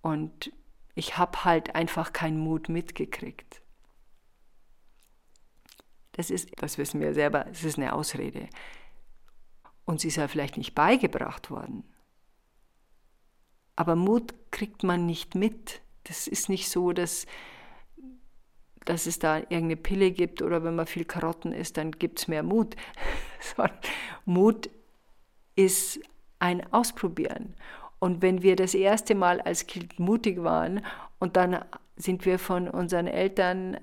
und 0.01 0.53
ich 0.95 1.19
habe 1.19 1.45
halt 1.45 1.75
einfach 1.75 2.13
keinen 2.13 2.39
Mut 2.39 2.69
mitgekriegt. 2.69 3.63
Das 6.13 6.31
ist, 6.31 6.51
das 6.61 6.79
wissen 6.79 7.01
wir 7.01 7.15
selber, 7.15 7.47
es 7.51 7.63
ist 7.63 7.79
eine 7.79 7.93
Ausrede. 7.93 8.49
Und 9.85 10.01
sie 10.01 10.09
ist 10.09 10.17
ja 10.17 10.27
vielleicht 10.27 10.57
nicht 10.57 10.75
beigebracht 10.75 11.51
worden. 11.51 11.85
Aber 13.79 13.95
Mut 13.95 14.35
kriegt 14.51 14.83
man 14.83 15.07
nicht 15.07 15.37
mit. 15.37 15.83
Das 16.03 16.27
ist 16.27 16.49
nicht 16.49 16.69
so, 16.69 16.93
dass 16.93 17.27
dass 18.85 19.07
es 19.07 19.21
da 19.21 19.37
irgendeine 19.37 19.77
Pille 19.77 20.11
gibt 20.11 20.43
oder 20.43 20.65
wenn 20.65 20.75
man 20.75 20.87
viel 20.87 21.05
Karotten 21.05 21.53
isst, 21.53 21.77
dann 21.77 21.93
gibt 21.93 22.19
es 22.19 22.27
mehr 22.27 22.43
Mut. 22.43 22.75
Mut 24.25 24.69
ist 25.55 26.01
ein 26.39 26.73
Ausprobieren. 26.73 27.55
Und 28.01 28.21
wenn 28.21 28.43
wir 28.43 28.57
das 28.57 28.75
erste 28.75 29.15
Mal 29.15 29.43
als 29.43 29.67
Kind 29.67 30.01
mutig 30.01 30.43
waren 30.43 30.81
und 31.21 31.37
dann 31.37 31.65
sind 31.97 32.25
wir 32.25 32.41
von 32.41 32.67
unseren 32.67 33.07
Eltern 33.07 33.77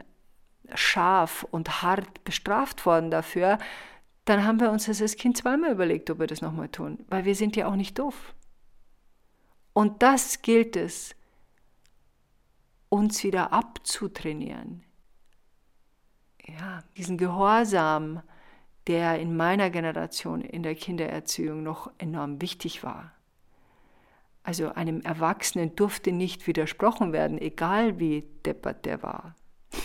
scharf 0.73 1.45
und 1.51 1.83
hart 1.83 2.23
bestraft 2.25 2.85
worden 2.85 3.11
dafür, 3.11 3.59
dann 4.25 4.43
haben 4.43 4.59
wir 4.59 4.71
uns 4.71 4.87
das 4.87 5.01
als 5.01 5.15
Kind 5.15 5.37
zweimal 5.37 5.71
überlegt, 5.71 6.09
ob 6.09 6.19
wir 6.19 6.27
das 6.27 6.41
nochmal 6.41 6.67
tun, 6.67 7.05
weil 7.07 7.23
wir 7.23 7.35
sind 7.35 7.55
ja 7.55 7.67
auch 7.67 7.75
nicht 7.75 7.97
doof. 7.97 8.33
Und 9.75 10.03
das 10.03 10.41
gilt 10.41 10.77
es, 10.77 11.15
uns 12.87 13.25
wieder 13.25 13.51
abzutrainieren. 13.51 14.83
Ja, 16.47 16.81
diesen 16.95 17.17
Gehorsam, 17.17 18.21
der 18.87 19.19
in 19.19 19.35
meiner 19.35 19.69
Generation 19.69 20.39
in 20.39 20.63
der 20.63 20.75
Kindererziehung 20.75 21.61
noch 21.61 21.91
enorm 21.97 22.41
wichtig 22.41 22.85
war. 22.85 23.11
Also 24.43 24.69
einem 24.69 25.01
Erwachsenen 25.01 25.75
durfte 25.75 26.13
nicht 26.13 26.47
widersprochen 26.47 27.11
werden, 27.11 27.37
egal 27.37 27.99
wie 27.99 28.21
deppert 28.45 28.85
der 28.85 29.03
war. 29.03 29.35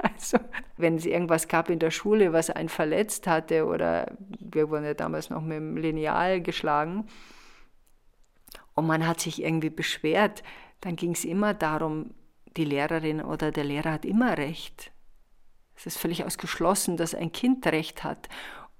Also, 0.00 0.38
wenn 0.76 0.94
es 0.94 1.06
irgendwas 1.06 1.48
gab 1.48 1.68
in 1.70 1.80
der 1.80 1.90
Schule, 1.90 2.32
was 2.32 2.50
einen 2.50 2.68
verletzt 2.68 3.26
hatte, 3.26 3.66
oder 3.66 4.16
wir 4.38 4.70
wurden 4.70 4.84
ja 4.84 4.94
damals 4.94 5.28
noch 5.28 5.42
mit 5.42 5.56
dem 5.56 5.76
Lineal 5.76 6.40
geschlagen, 6.40 7.08
und 8.78 8.86
man 8.86 9.06
hat 9.06 9.20
sich 9.20 9.42
irgendwie 9.42 9.70
beschwert, 9.70 10.42
dann 10.80 10.96
ging 10.96 11.12
es 11.12 11.24
immer 11.24 11.54
darum, 11.54 12.14
die 12.56 12.64
Lehrerin 12.64 13.20
oder 13.20 13.52
der 13.52 13.64
Lehrer 13.64 13.92
hat 13.92 14.04
immer 14.04 14.38
recht. 14.38 14.92
Es 15.76 15.86
ist 15.86 15.98
völlig 15.98 16.24
ausgeschlossen, 16.24 16.96
dass 16.96 17.14
ein 17.14 17.30
Kind 17.30 17.66
recht 17.66 18.02
hat. 18.04 18.28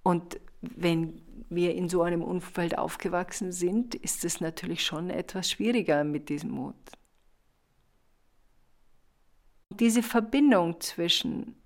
Und 0.03 0.41
wenn 0.61 1.23
wir 1.49 1.75
in 1.75 1.89
so 1.89 2.03
einem 2.03 2.23
Umfeld 2.23 2.77
aufgewachsen 2.79 3.53
sind, 3.53 3.95
ist 3.95 4.25
es 4.25 4.41
natürlich 4.41 4.85
schon 4.85 5.11
etwas 5.11 5.51
schwieriger 5.51 6.03
mit 6.05 6.29
diesem 6.29 6.51
Mut 6.51 6.75
diese 9.79 10.03
Verbindung 10.03 10.81
zwischen, 10.81 11.57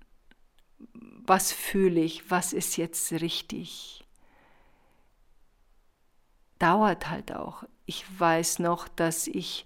was 1.25 1.51
fühle 1.51 2.01
ich, 2.01 2.29
was 2.29 2.53
ist 2.53 2.77
jetzt 2.77 3.11
richtig, 3.13 4.05
dauert 6.59 7.09
halt 7.09 7.33
auch. 7.33 7.63
Ich 7.85 8.05
weiß 8.19 8.59
noch, 8.59 8.87
dass 8.87 9.27
ich 9.27 9.65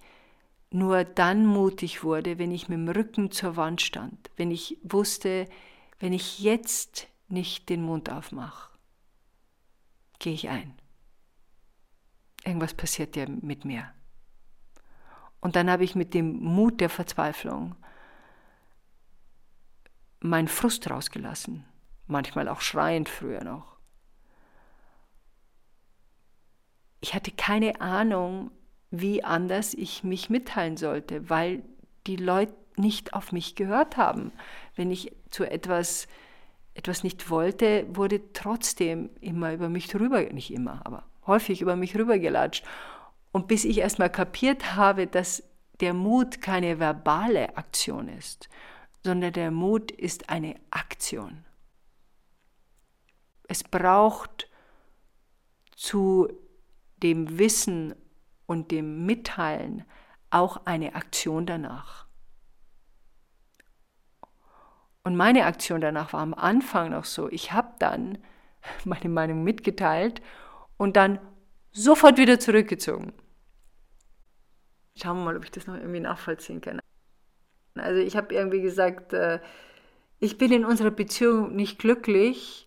nur 0.69 1.03
dann 1.03 1.45
mutig 1.45 2.03
wurde, 2.03 2.39
wenn 2.39 2.51
ich 2.51 2.67
mit 2.67 2.77
dem 2.77 2.89
Rücken 2.89 3.31
zur 3.31 3.55
Wand 3.55 3.81
stand, 3.81 4.29
wenn 4.35 4.51
ich 4.51 4.77
wusste, 4.83 5.47
wenn 5.99 6.13
ich 6.13 6.39
jetzt 6.39 7.07
nicht 7.29 7.69
den 7.69 7.81
Mund 7.83 8.11
aufmache, 8.11 8.69
gehe 10.19 10.33
ich 10.33 10.49
ein. 10.49 10.73
Irgendwas 12.43 12.73
passiert 12.73 13.15
ja 13.15 13.27
mit 13.27 13.65
mir. 13.65 13.91
Und 15.39 15.55
dann 15.55 15.69
habe 15.69 15.83
ich 15.83 15.95
mit 15.95 16.13
dem 16.13 16.39
Mut 16.39 16.81
der 16.81 16.89
Verzweiflung 16.89 17.75
meinen 20.19 20.47
Frust 20.47 20.89
rausgelassen, 20.89 21.65
manchmal 22.07 22.47
auch 22.47 22.61
schreiend 22.61 23.07
früher 23.07 23.43
noch. 23.43 23.76
Ich 26.99 27.13
hatte 27.13 27.31
keine 27.31 27.81
Ahnung, 27.81 28.51
wie 28.89 29.23
anders 29.23 29.73
ich 29.73 30.03
mich 30.03 30.29
mitteilen 30.29 30.77
sollte, 30.77 31.29
weil 31.29 31.63
die 32.07 32.15
Leute 32.15 32.53
nicht 32.77 33.13
auf 33.13 33.31
mich 33.31 33.55
gehört 33.55 33.97
haben. 33.97 34.31
Wenn 34.75 34.91
ich 34.91 35.11
zu 35.29 35.43
etwas, 35.49 36.07
etwas 36.73 37.03
nicht 37.03 37.29
wollte, 37.29 37.85
wurde 37.95 38.33
trotzdem 38.33 39.09
immer 39.19 39.53
über 39.53 39.69
mich 39.69 39.87
drüber, 39.87 40.21
nicht 40.21 40.51
immer, 40.51 40.81
aber 40.85 41.03
häufig 41.25 41.61
über 41.61 41.75
mich 41.75 41.95
rübergelatscht. 41.95 42.65
Und 43.31 43.47
bis 43.47 43.65
ich 43.65 43.79
erstmal 43.79 44.09
kapiert 44.09 44.75
habe, 44.75 45.07
dass 45.07 45.43
der 45.79 45.93
Mut 45.93 46.41
keine 46.41 46.79
verbale 46.79 47.55
Aktion 47.57 48.07
ist, 48.07 48.49
sondern 49.03 49.33
der 49.33 49.51
Mut 49.51 49.91
ist 49.91 50.29
eine 50.29 50.55
Aktion. 50.71 51.43
Es 53.47 53.63
braucht 53.63 54.49
zu 55.75 56.29
dem 57.03 57.37
Wissen 57.37 57.95
und 58.45 58.71
dem 58.71 59.05
Mitteilen 59.05 59.85
auch 60.29 60.65
eine 60.65 60.95
Aktion 60.95 61.45
danach. 61.45 62.07
Und 65.03 65.15
meine 65.15 65.45
Aktion 65.45 65.79
danach 65.79 66.11
war 66.11 66.19
am 66.19 66.33
Anfang 66.33 66.91
noch 66.91 67.05
so, 67.05 67.29
ich 67.29 67.53
habe 67.53 67.73
dann 67.79 68.17
meine 68.83 69.09
Meinung 69.09 69.43
mitgeteilt 69.43 70.21
und 70.75 70.97
dann 70.97 71.19
sofort 71.71 72.17
wieder 72.17 72.39
zurückgezogen. 72.39 73.13
Schauen 74.97 75.17
wir 75.17 75.25
mal, 75.25 75.37
ob 75.37 75.43
ich 75.43 75.51
das 75.51 75.67
noch 75.67 75.75
irgendwie 75.75 75.99
nachvollziehen 75.99 76.59
kann. 76.59 76.79
Also 77.75 78.01
ich 78.01 78.17
habe 78.17 78.33
irgendwie 78.33 78.61
gesagt, 78.61 79.13
äh, 79.13 79.39
ich 80.19 80.37
bin 80.37 80.51
in 80.51 80.65
unserer 80.65 80.91
Beziehung 80.91 81.55
nicht 81.55 81.79
glücklich, 81.79 82.66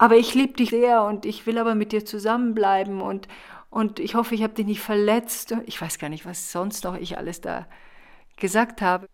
aber 0.00 0.16
ich 0.16 0.34
liebe 0.34 0.54
dich 0.54 0.70
sehr 0.70 1.04
und 1.04 1.26
ich 1.26 1.44
will 1.44 1.58
aber 1.58 1.74
mit 1.74 1.92
dir 1.92 2.06
zusammenbleiben 2.06 3.02
und, 3.02 3.28
und 3.68 4.00
ich 4.00 4.14
hoffe, 4.14 4.34
ich 4.34 4.42
habe 4.42 4.54
dich 4.54 4.64
nicht 4.64 4.80
verletzt. 4.80 5.54
Ich 5.66 5.78
weiß 5.78 5.98
gar 5.98 6.08
nicht, 6.08 6.24
was 6.24 6.50
sonst 6.52 6.84
noch 6.84 6.96
ich 6.96 7.18
alles 7.18 7.42
da 7.42 7.68
gesagt 8.36 8.80
habe. 8.80 9.06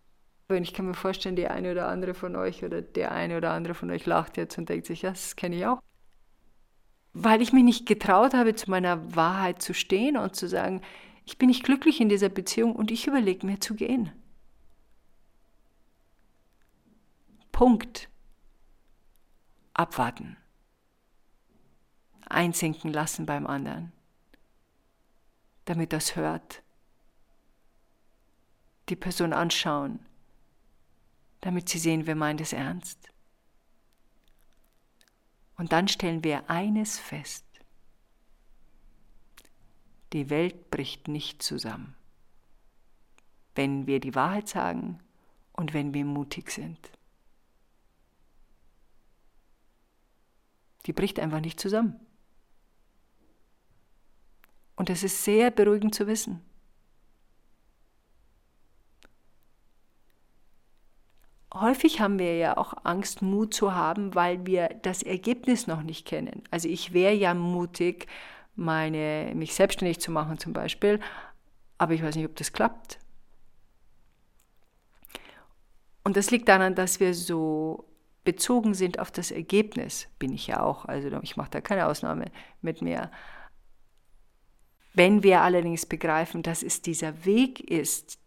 Und 0.46 0.62
ich 0.62 0.72
kann 0.72 0.86
mir 0.86 0.94
vorstellen, 0.94 1.34
die 1.34 1.48
eine 1.48 1.72
oder 1.72 1.88
andere 1.88 2.14
von 2.14 2.36
euch 2.36 2.62
oder 2.62 2.82
der 2.82 3.10
eine 3.10 3.36
oder 3.36 3.50
andere 3.50 3.74
von 3.74 3.90
euch 3.90 4.06
lacht 4.06 4.36
jetzt 4.36 4.58
und 4.58 4.68
denkt 4.68 4.86
sich, 4.86 5.02
ja, 5.02 5.10
das 5.10 5.34
kenne 5.34 5.56
ich 5.56 5.66
auch. 5.66 5.80
Weil 7.14 7.42
ich 7.42 7.52
mich 7.52 7.64
nicht 7.64 7.86
getraut 7.86 8.32
habe, 8.32 8.54
zu 8.54 8.70
meiner 8.70 9.16
Wahrheit 9.16 9.60
zu 9.60 9.74
stehen 9.74 10.16
und 10.16 10.36
zu 10.36 10.46
sagen, 10.46 10.82
ich 11.24 11.36
bin 11.36 11.48
nicht 11.48 11.64
glücklich 11.64 12.00
in 12.00 12.08
dieser 12.08 12.28
Beziehung 12.28 12.76
und 12.76 12.92
ich 12.92 13.08
überlege 13.08 13.44
mir 13.44 13.58
zu 13.58 13.74
gehen. 13.74 14.12
Punkt. 17.50 18.08
Abwarten. 19.74 20.36
Einsinken 22.26 22.92
lassen 22.92 23.26
beim 23.26 23.46
anderen, 23.46 23.92
damit 25.64 25.92
das 25.92 26.16
hört. 26.16 26.62
Die 28.88 28.96
Person 28.96 29.32
anschauen, 29.32 30.00
damit 31.40 31.68
sie 31.68 31.78
sehen, 31.78 32.06
wir 32.06 32.14
meinen 32.14 32.38
es 32.38 32.52
ernst. 32.52 33.10
Und 35.56 35.72
dann 35.72 35.88
stellen 35.88 36.22
wir 36.22 36.50
eines 36.50 36.98
fest. 36.98 37.44
Die 40.12 40.30
Welt 40.30 40.70
bricht 40.70 41.08
nicht 41.08 41.42
zusammen, 41.42 41.96
wenn 43.54 43.86
wir 43.86 44.00
die 44.00 44.14
Wahrheit 44.14 44.48
sagen 44.48 45.00
und 45.52 45.74
wenn 45.74 45.94
wir 45.94 46.04
mutig 46.04 46.50
sind. 46.50 46.90
Die 50.86 50.92
bricht 50.92 51.18
einfach 51.18 51.40
nicht 51.40 51.58
zusammen. 51.58 52.05
Und 54.76 54.90
es 54.90 55.02
ist 55.02 55.24
sehr 55.24 55.50
beruhigend 55.50 55.94
zu 55.94 56.06
wissen. 56.06 56.42
Häufig 61.54 62.00
haben 62.00 62.18
wir 62.18 62.36
ja 62.36 62.58
auch 62.58 62.74
Angst, 62.84 63.22
Mut 63.22 63.54
zu 63.54 63.74
haben, 63.74 64.14
weil 64.14 64.44
wir 64.44 64.68
das 64.82 65.02
Ergebnis 65.02 65.66
noch 65.66 65.82
nicht 65.82 66.06
kennen. 66.06 66.42
Also 66.50 66.68
ich 66.68 66.92
wäre 66.92 67.14
ja 67.14 67.32
mutig, 67.32 68.06
meine, 68.56 69.32
mich 69.34 69.54
selbstständig 69.54 69.98
zu 70.00 70.10
machen 70.10 70.38
zum 70.38 70.52
Beispiel, 70.52 71.00
aber 71.78 71.94
ich 71.94 72.02
weiß 72.02 72.14
nicht, 72.16 72.26
ob 72.26 72.36
das 72.36 72.52
klappt. 72.52 72.98
Und 76.04 76.16
das 76.16 76.30
liegt 76.30 76.48
daran, 76.48 76.74
dass 76.74 77.00
wir 77.00 77.14
so 77.14 77.88
bezogen 78.24 78.74
sind 78.74 78.98
auf 78.98 79.10
das 79.10 79.30
Ergebnis, 79.30 80.08
bin 80.18 80.32
ich 80.32 80.46
ja 80.48 80.60
auch, 80.60 80.84
also 80.84 81.08
ich 81.22 81.36
mache 81.36 81.50
da 81.50 81.60
keine 81.60 81.86
Ausnahme 81.86 82.26
mit 82.60 82.82
mir. 82.82 83.10
Wenn 84.96 85.22
wir 85.22 85.42
allerdings 85.42 85.84
begreifen, 85.84 86.42
dass 86.42 86.62
es 86.62 86.80
dieser 86.80 87.26
Weg 87.26 87.60
ist 87.60 88.18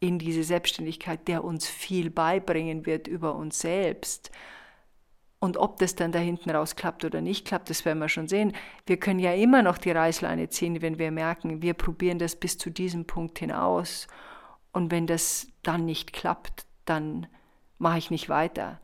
in 0.00 0.18
diese 0.18 0.42
Selbstständigkeit, 0.42 1.28
der 1.28 1.44
uns 1.44 1.68
viel 1.68 2.10
beibringen 2.10 2.86
wird 2.86 3.06
über 3.06 3.36
uns 3.36 3.60
selbst, 3.60 4.30
und 5.38 5.58
ob 5.58 5.76
das 5.76 5.94
dann 5.94 6.10
da 6.10 6.18
hinten 6.18 6.48
raus 6.48 6.74
klappt 6.74 7.04
oder 7.04 7.20
nicht 7.20 7.46
klappt, 7.46 7.68
das 7.68 7.84
werden 7.84 7.98
wir 7.98 8.08
schon 8.08 8.28
sehen. 8.28 8.54
Wir 8.86 8.96
können 8.96 9.18
ja 9.18 9.34
immer 9.34 9.62
noch 9.62 9.76
die 9.76 9.90
Reißleine 9.90 10.48
ziehen, 10.48 10.80
wenn 10.80 10.98
wir 10.98 11.10
merken, 11.10 11.60
wir 11.60 11.74
probieren 11.74 12.18
das 12.18 12.34
bis 12.34 12.56
zu 12.56 12.70
diesem 12.70 13.06
Punkt 13.06 13.40
hinaus. 13.40 14.06
Und 14.72 14.90
wenn 14.90 15.06
das 15.06 15.46
dann 15.62 15.84
nicht 15.84 16.14
klappt, 16.14 16.64
dann 16.86 17.26
mache 17.76 17.98
ich 17.98 18.10
nicht 18.10 18.30
weiter. 18.30 18.80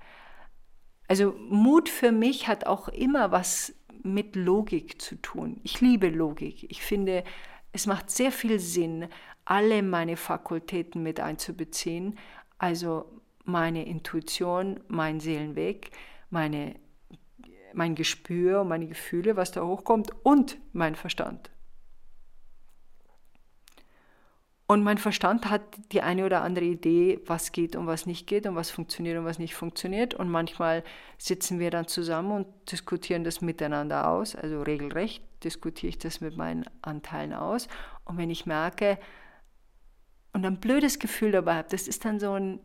Also 1.08 1.34
Mut 1.48 1.88
für 1.88 2.12
mich 2.12 2.46
hat 2.46 2.66
auch 2.66 2.88
immer 2.88 3.32
was 3.32 3.74
mit 4.02 4.36
Logik 4.36 5.00
zu 5.00 5.16
tun. 5.16 5.60
Ich 5.62 5.80
liebe 5.80 6.08
Logik. 6.08 6.70
Ich 6.70 6.82
finde, 6.82 7.24
es 7.72 7.86
macht 7.86 8.10
sehr 8.10 8.32
viel 8.32 8.58
Sinn, 8.58 9.08
alle 9.44 9.82
meine 9.82 10.16
Fakultäten 10.16 11.02
mit 11.02 11.20
einzubeziehen. 11.20 12.18
Also 12.58 13.06
meine 13.44 13.86
Intuition, 13.86 14.80
mein 14.88 15.20
Seelenweg, 15.20 15.90
meine, 16.30 16.76
mein 17.72 17.94
Gespür, 17.94 18.64
meine 18.64 18.86
Gefühle, 18.86 19.36
was 19.36 19.52
da 19.52 19.64
hochkommt 19.64 20.12
und 20.22 20.58
mein 20.72 20.94
Verstand. 20.94 21.50
Und 24.70 24.84
mein 24.84 24.98
Verstand 24.98 25.50
hat 25.50 25.62
die 25.90 26.00
eine 26.00 26.24
oder 26.24 26.42
andere 26.42 26.64
Idee, 26.64 27.18
was 27.26 27.50
geht 27.50 27.74
und 27.74 27.88
was 27.88 28.06
nicht 28.06 28.28
geht 28.28 28.46
und 28.46 28.54
was 28.54 28.70
funktioniert 28.70 29.18
und 29.18 29.24
was 29.24 29.40
nicht 29.40 29.56
funktioniert. 29.56 30.14
Und 30.14 30.30
manchmal 30.30 30.84
sitzen 31.18 31.58
wir 31.58 31.72
dann 31.72 31.88
zusammen 31.88 32.30
und 32.30 32.46
diskutieren 32.70 33.24
das 33.24 33.40
miteinander 33.40 34.08
aus. 34.08 34.36
Also 34.36 34.62
regelrecht 34.62 35.24
diskutiere 35.42 35.88
ich 35.88 35.98
das 35.98 36.20
mit 36.20 36.36
meinen 36.36 36.66
Anteilen 36.82 37.32
aus. 37.32 37.66
Und 38.04 38.16
wenn 38.16 38.30
ich 38.30 38.46
merke 38.46 39.00
und 40.34 40.46
ein 40.46 40.60
blödes 40.60 41.00
Gefühl 41.00 41.32
dabei 41.32 41.56
habe, 41.56 41.68
das 41.68 41.88
ist 41.88 42.04
dann 42.04 42.20
so 42.20 42.34
ein, 42.34 42.60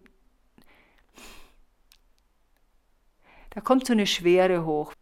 da 3.50 3.62
kommt 3.62 3.88
so 3.88 3.94
eine 3.94 4.06
Schwere 4.06 4.64
hoch. 4.64 4.94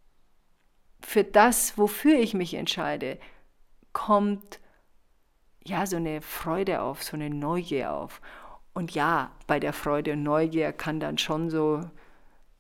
Für 1.01 1.25
das, 1.25 1.77
wofür 1.77 2.17
ich 2.17 2.33
mich 2.33 2.53
entscheide, 2.53 3.19
kommt 3.91 4.61
ja, 5.65 5.85
so 5.85 5.97
eine 5.97 6.21
Freude 6.21 6.81
auf, 6.81 7.03
so 7.03 7.15
eine 7.15 7.29
Neugier 7.29 7.93
auf. 7.93 8.21
Und 8.73 8.91
ja, 8.91 9.31
bei 9.47 9.59
der 9.59 9.73
Freude 9.73 10.13
und 10.13 10.23
Neugier 10.23 10.73
kann 10.73 10.99
dann 10.99 11.17
schon 11.17 11.49
so 11.49 11.81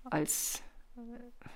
als, 0.03 0.61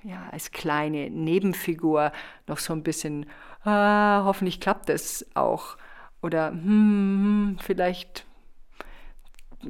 ja, 0.04 0.28
als 0.32 0.52
kleine 0.52 1.10
Nebenfigur 1.10 2.12
noch 2.48 2.58
so 2.58 2.74
ein 2.74 2.84
bisschen, 2.84 3.28
ah, 3.64 4.24
hoffentlich 4.26 4.60
klappt 4.60 4.90
das 4.90 5.26
auch. 5.36 5.78
Oder 6.22 6.50
hm, 6.50 6.60
hm, 6.60 7.58
vielleicht 7.62 8.26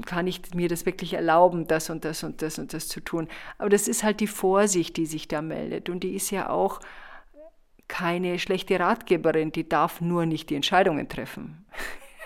kann 0.06 0.28
ich 0.28 0.54
mir 0.54 0.70
das 0.70 0.86
wirklich 0.86 1.13
erlauben, 1.13 1.68
das 1.68 1.90
und 1.90 2.06
das 2.06 2.24
und 2.24 2.42
das 2.42 2.60
und 2.60 2.74
das 2.74 2.88
zu 2.88 3.02
tun. 3.02 3.28
Aber 3.58 3.70
das 3.70 3.88
ist 3.88 4.04
halt 4.04 4.20
die 4.20 4.28
Vorsicht, 4.28 4.98
die 4.98 5.06
sich 5.06 5.28
da 5.28 5.42
meldet. 5.42 5.90
Und 5.90 6.02
die 6.02 6.16
ist 6.16 6.32
ja 6.32 6.50
auch 6.50 6.80
keine 7.88 8.38
schlechte 8.39 8.80
Ratgeberin, 8.80 9.52
die 9.52 9.67
darf 9.67 10.02
nur 10.02 10.26
nicht 10.26 10.50
die 10.50 10.56
Entscheidungen 10.56 11.08
treffen. 11.08 11.65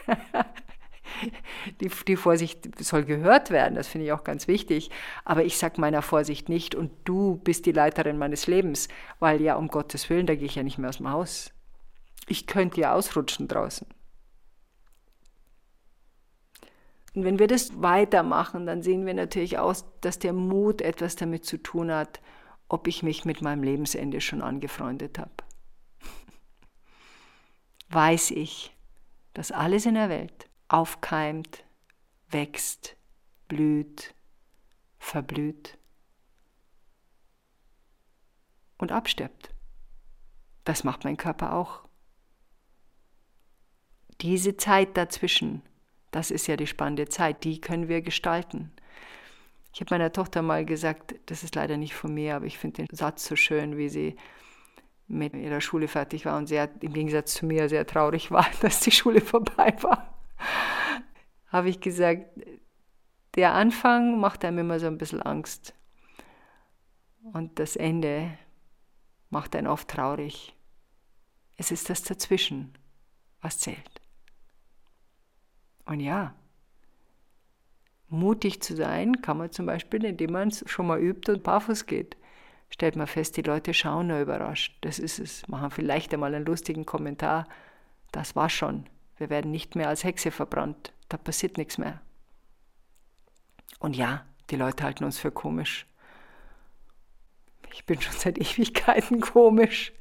die, 1.81 1.91
die, 2.07 2.15
Vorsicht 2.15 2.83
soll 2.83 3.05
gehört 3.05 3.51
werden, 3.51 3.75
das 3.75 3.87
finde 3.87 4.07
ich 4.07 4.11
auch 4.11 4.23
ganz 4.23 4.47
wichtig. 4.47 4.89
Aber 5.23 5.43
ich 5.43 5.57
sage 5.57 5.79
meiner 5.79 6.01
Vorsicht 6.01 6.49
nicht 6.49 6.75
und 6.75 6.91
du 7.05 7.37
bist 7.37 7.65
die 7.65 7.71
Leiterin 7.71 8.17
meines 8.17 8.47
Lebens, 8.47 8.87
weil 9.19 9.41
ja 9.41 9.55
um 9.55 9.67
Gottes 9.67 10.09
Willen, 10.09 10.25
da 10.25 10.35
gehe 10.35 10.45
ich 10.45 10.55
ja 10.55 10.63
nicht 10.63 10.77
mehr 10.77 10.89
aus 10.89 10.97
dem 10.97 11.11
Haus. 11.11 11.51
Ich 12.27 12.47
könnte 12.47 12.81
ja 12.81 12.93
ausrutschen 12.93 13.47
draußen. 13.47 13.87
Und 17.13 17.25
wenn 17.25 17.39
wir 17.39 17.47
das 17.47 17.81
weitermachen, 17.81 18.65
dann 18.65 18.81
sehen 18.81 19.05
wir 19.05 19.13
natürlich 19.13 19.57
aus, 19.57 19.85
dass 19.99 20.17
der 20.17 20.31
Mut 20.31 20.81
etwas 20.81 21.17
damit 21.17 21.45
zu 21.45 21.57
tun 21.57 21.91
hat, 21.91 22.21
ob 22.69 22.87
ich 22.87 23.03
mich 23.03 23.25
mit 23.25 23.41
meinem 23.41 23.63
Lebensende 23.63 24.21
schon 24.21 24.41
angefreundet 24.41 25.19
habe 25.19 25.31
weiß 27.93 28.31
ich, 28.31 28.75
dass 29.33 29.51
alles 29.51 29.85
in 29.85 29.95
der 29.95 30.09
Welt 30.09 30.49
aufkeimt, 30.67 31.63
wächst, 32.29 32.95
blüht, 33.47 34.13
verblüht 34.99 35.77
und 38.77 38.91
abstirbt. 38.91 39.53
Das 40.63 40.83
macht 40.83 41.03
mein 41.03 41.17
Körper 41.17 41.53
auch. 41.53 41.87
Diese 44.21 44.55
Zeit 44.55 44.95
dazwischen, 44.95 45.61
das 46.11 46.31
ist 46.31 46.47
ja 46.47 46.55
die 46.55 46.67
spannende 46.67 47.09
Zeit, 47.09 47.43
die 47.43 47.59
können 47.59 47.87
wir 47.87 48.01
gestalten. 48.01 48.71
Ich 49.73 49.81
habe 49.81 49.95
meiner 49.95 50.11
Tochter 50.11 50.41
mal 50.41 50.65
gesagt, 50.65 51.15
das 51.27 51.43
ist 51.43 51.55
leider 51.55 51.77
nicht 51.77 51.95
von 51.95 52.13
mir, 52.13 52.35
aber 52.35 52.45
ich 52.45 52.57
finde 52.57 52.85
den 52.85 52.95
Satz 52.95 53.25
so 53.25 53.35
schön, 53.35 53.77
wie 53.77 53.89
sie 53.89 54.15
mit 55.11 55.33
ihrer 55.33 55.61
Schule 55.61 55.87
fertig 55.87 56.25
war 56.25 56.37
und 56.37 56.47
sehr, 56.47 56.69
im 56.81 56.93
Gegensatz 56.93 57.33
zu 57.33 57.45
mir, 57.45 57.69
sehr 57.69 57.85
traurig 57.85 58.31
war, 58.31 58.47
dass 58.61 58.79
die 58.79 58.91
Schule 58.91 59.21
vorbei 59.21 59.75
war, 59.81 60.15
habe 61.47 61.69
ich 61.69 61.81
gesagt, 61.81 62.25
der 63.35 63.53
Anfang 63.53 64.19
macht 64.19 64.43
einem 64.43 64.59
immer 64.59 64.79
so 64.79 64.87
ein 64.87 64.97
bisschen 64.97 65.21
Angst. 65.21 65.73
Und 67.33 67.59
das 67.59 67.75
Ende 67.75 68.37
macht 69.29 69.55
einen 69.55 69.67
oft 69.67 69.87
traurig. 69.87 70.55
Es 71.55 71.71
ist 71.71 71.89
das 71.89 72.03
Dazwischen, 72.03 72.73
was 73.41 73.59
zählt. 73.59 74.01
Und 75.85 75.99
ja, 75.99 76.33
mutig 78.07 78.61
zu 78.61 78.75
sein 78.75 79.21
kann 79.21 79.37
man 79.37 79.51
zum 79.51 79.65
Beispiel, 79.65 80.03
indem 80.03 80.31
man 80.31 80.49
es 80.49 80.63
schon 80.67 80.87
mal 80.87 80.99
übt 80.99 81.31
und 81.31 81.43
barfuß 81.43 81.85
geht 81.85 82.17
stellt 82.71 82.95
man 82.95 83.05
fest, 83.05 83.37
die 83.37 83.43
Leute 83.43 83.73
schauen 83.73 84.07
nur 84.07 84.19
überrascht. 84.19 84.77
Das 84.81 84.97
ist 84.97 85.19
es. 85.19 85.47
Machen 85.47 85.69
vielleicht 85.69 86.13
einmal 86.13 86.33
einen 86.33 86.45
lustigen 86.45 86.85
Kommentar. 86.85 87.47
Das 88.11 88.35
war 88.35 88.49
schon. 88.49 88.89
Wir 89.17 89.29
werden 89.29 89.51
nicht 89.51 89.75
mehr 89.75 89.89
als 89.89 90.03
Hexe 90.03 90.31
verbrannt. 90.31 90.93
Da 91.09 91.17
passiert 91.17 91.57
nichts 91.57 91.77
mehr. 91.77 92.01
Und 93.79 93.95
ja, 93.95 94.25
die 94.49 94.55
Leute 94.55 94.83
halten 94.83 95.03
uns 95.03 95.19
für 95.19 95.31
komisch. 95.31 95.85
Ich 97.73 97.85
bin 97.85 98.01
schon 98.01 98.13
seit 98.17 98.37
Ewigkeiten 98.37 99.21
komisch. 99.21 99.93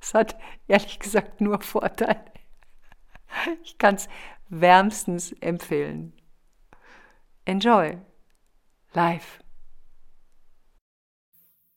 Es 0.00 0.14
hat 0.14 0.38
ehrlich 0.66 0.98
gesagt 0.98 1.40
nur 1.40 1.60
Vorteile. 1.60 2.24
Ich 3.62 3.78
kann 3.78 3.96
es 3.96 4.08
wärmstens 4.48 5.32
empfehlen. 5.40 6.12
Enjoy. 7.44 7.98
Life. 8.92 9.40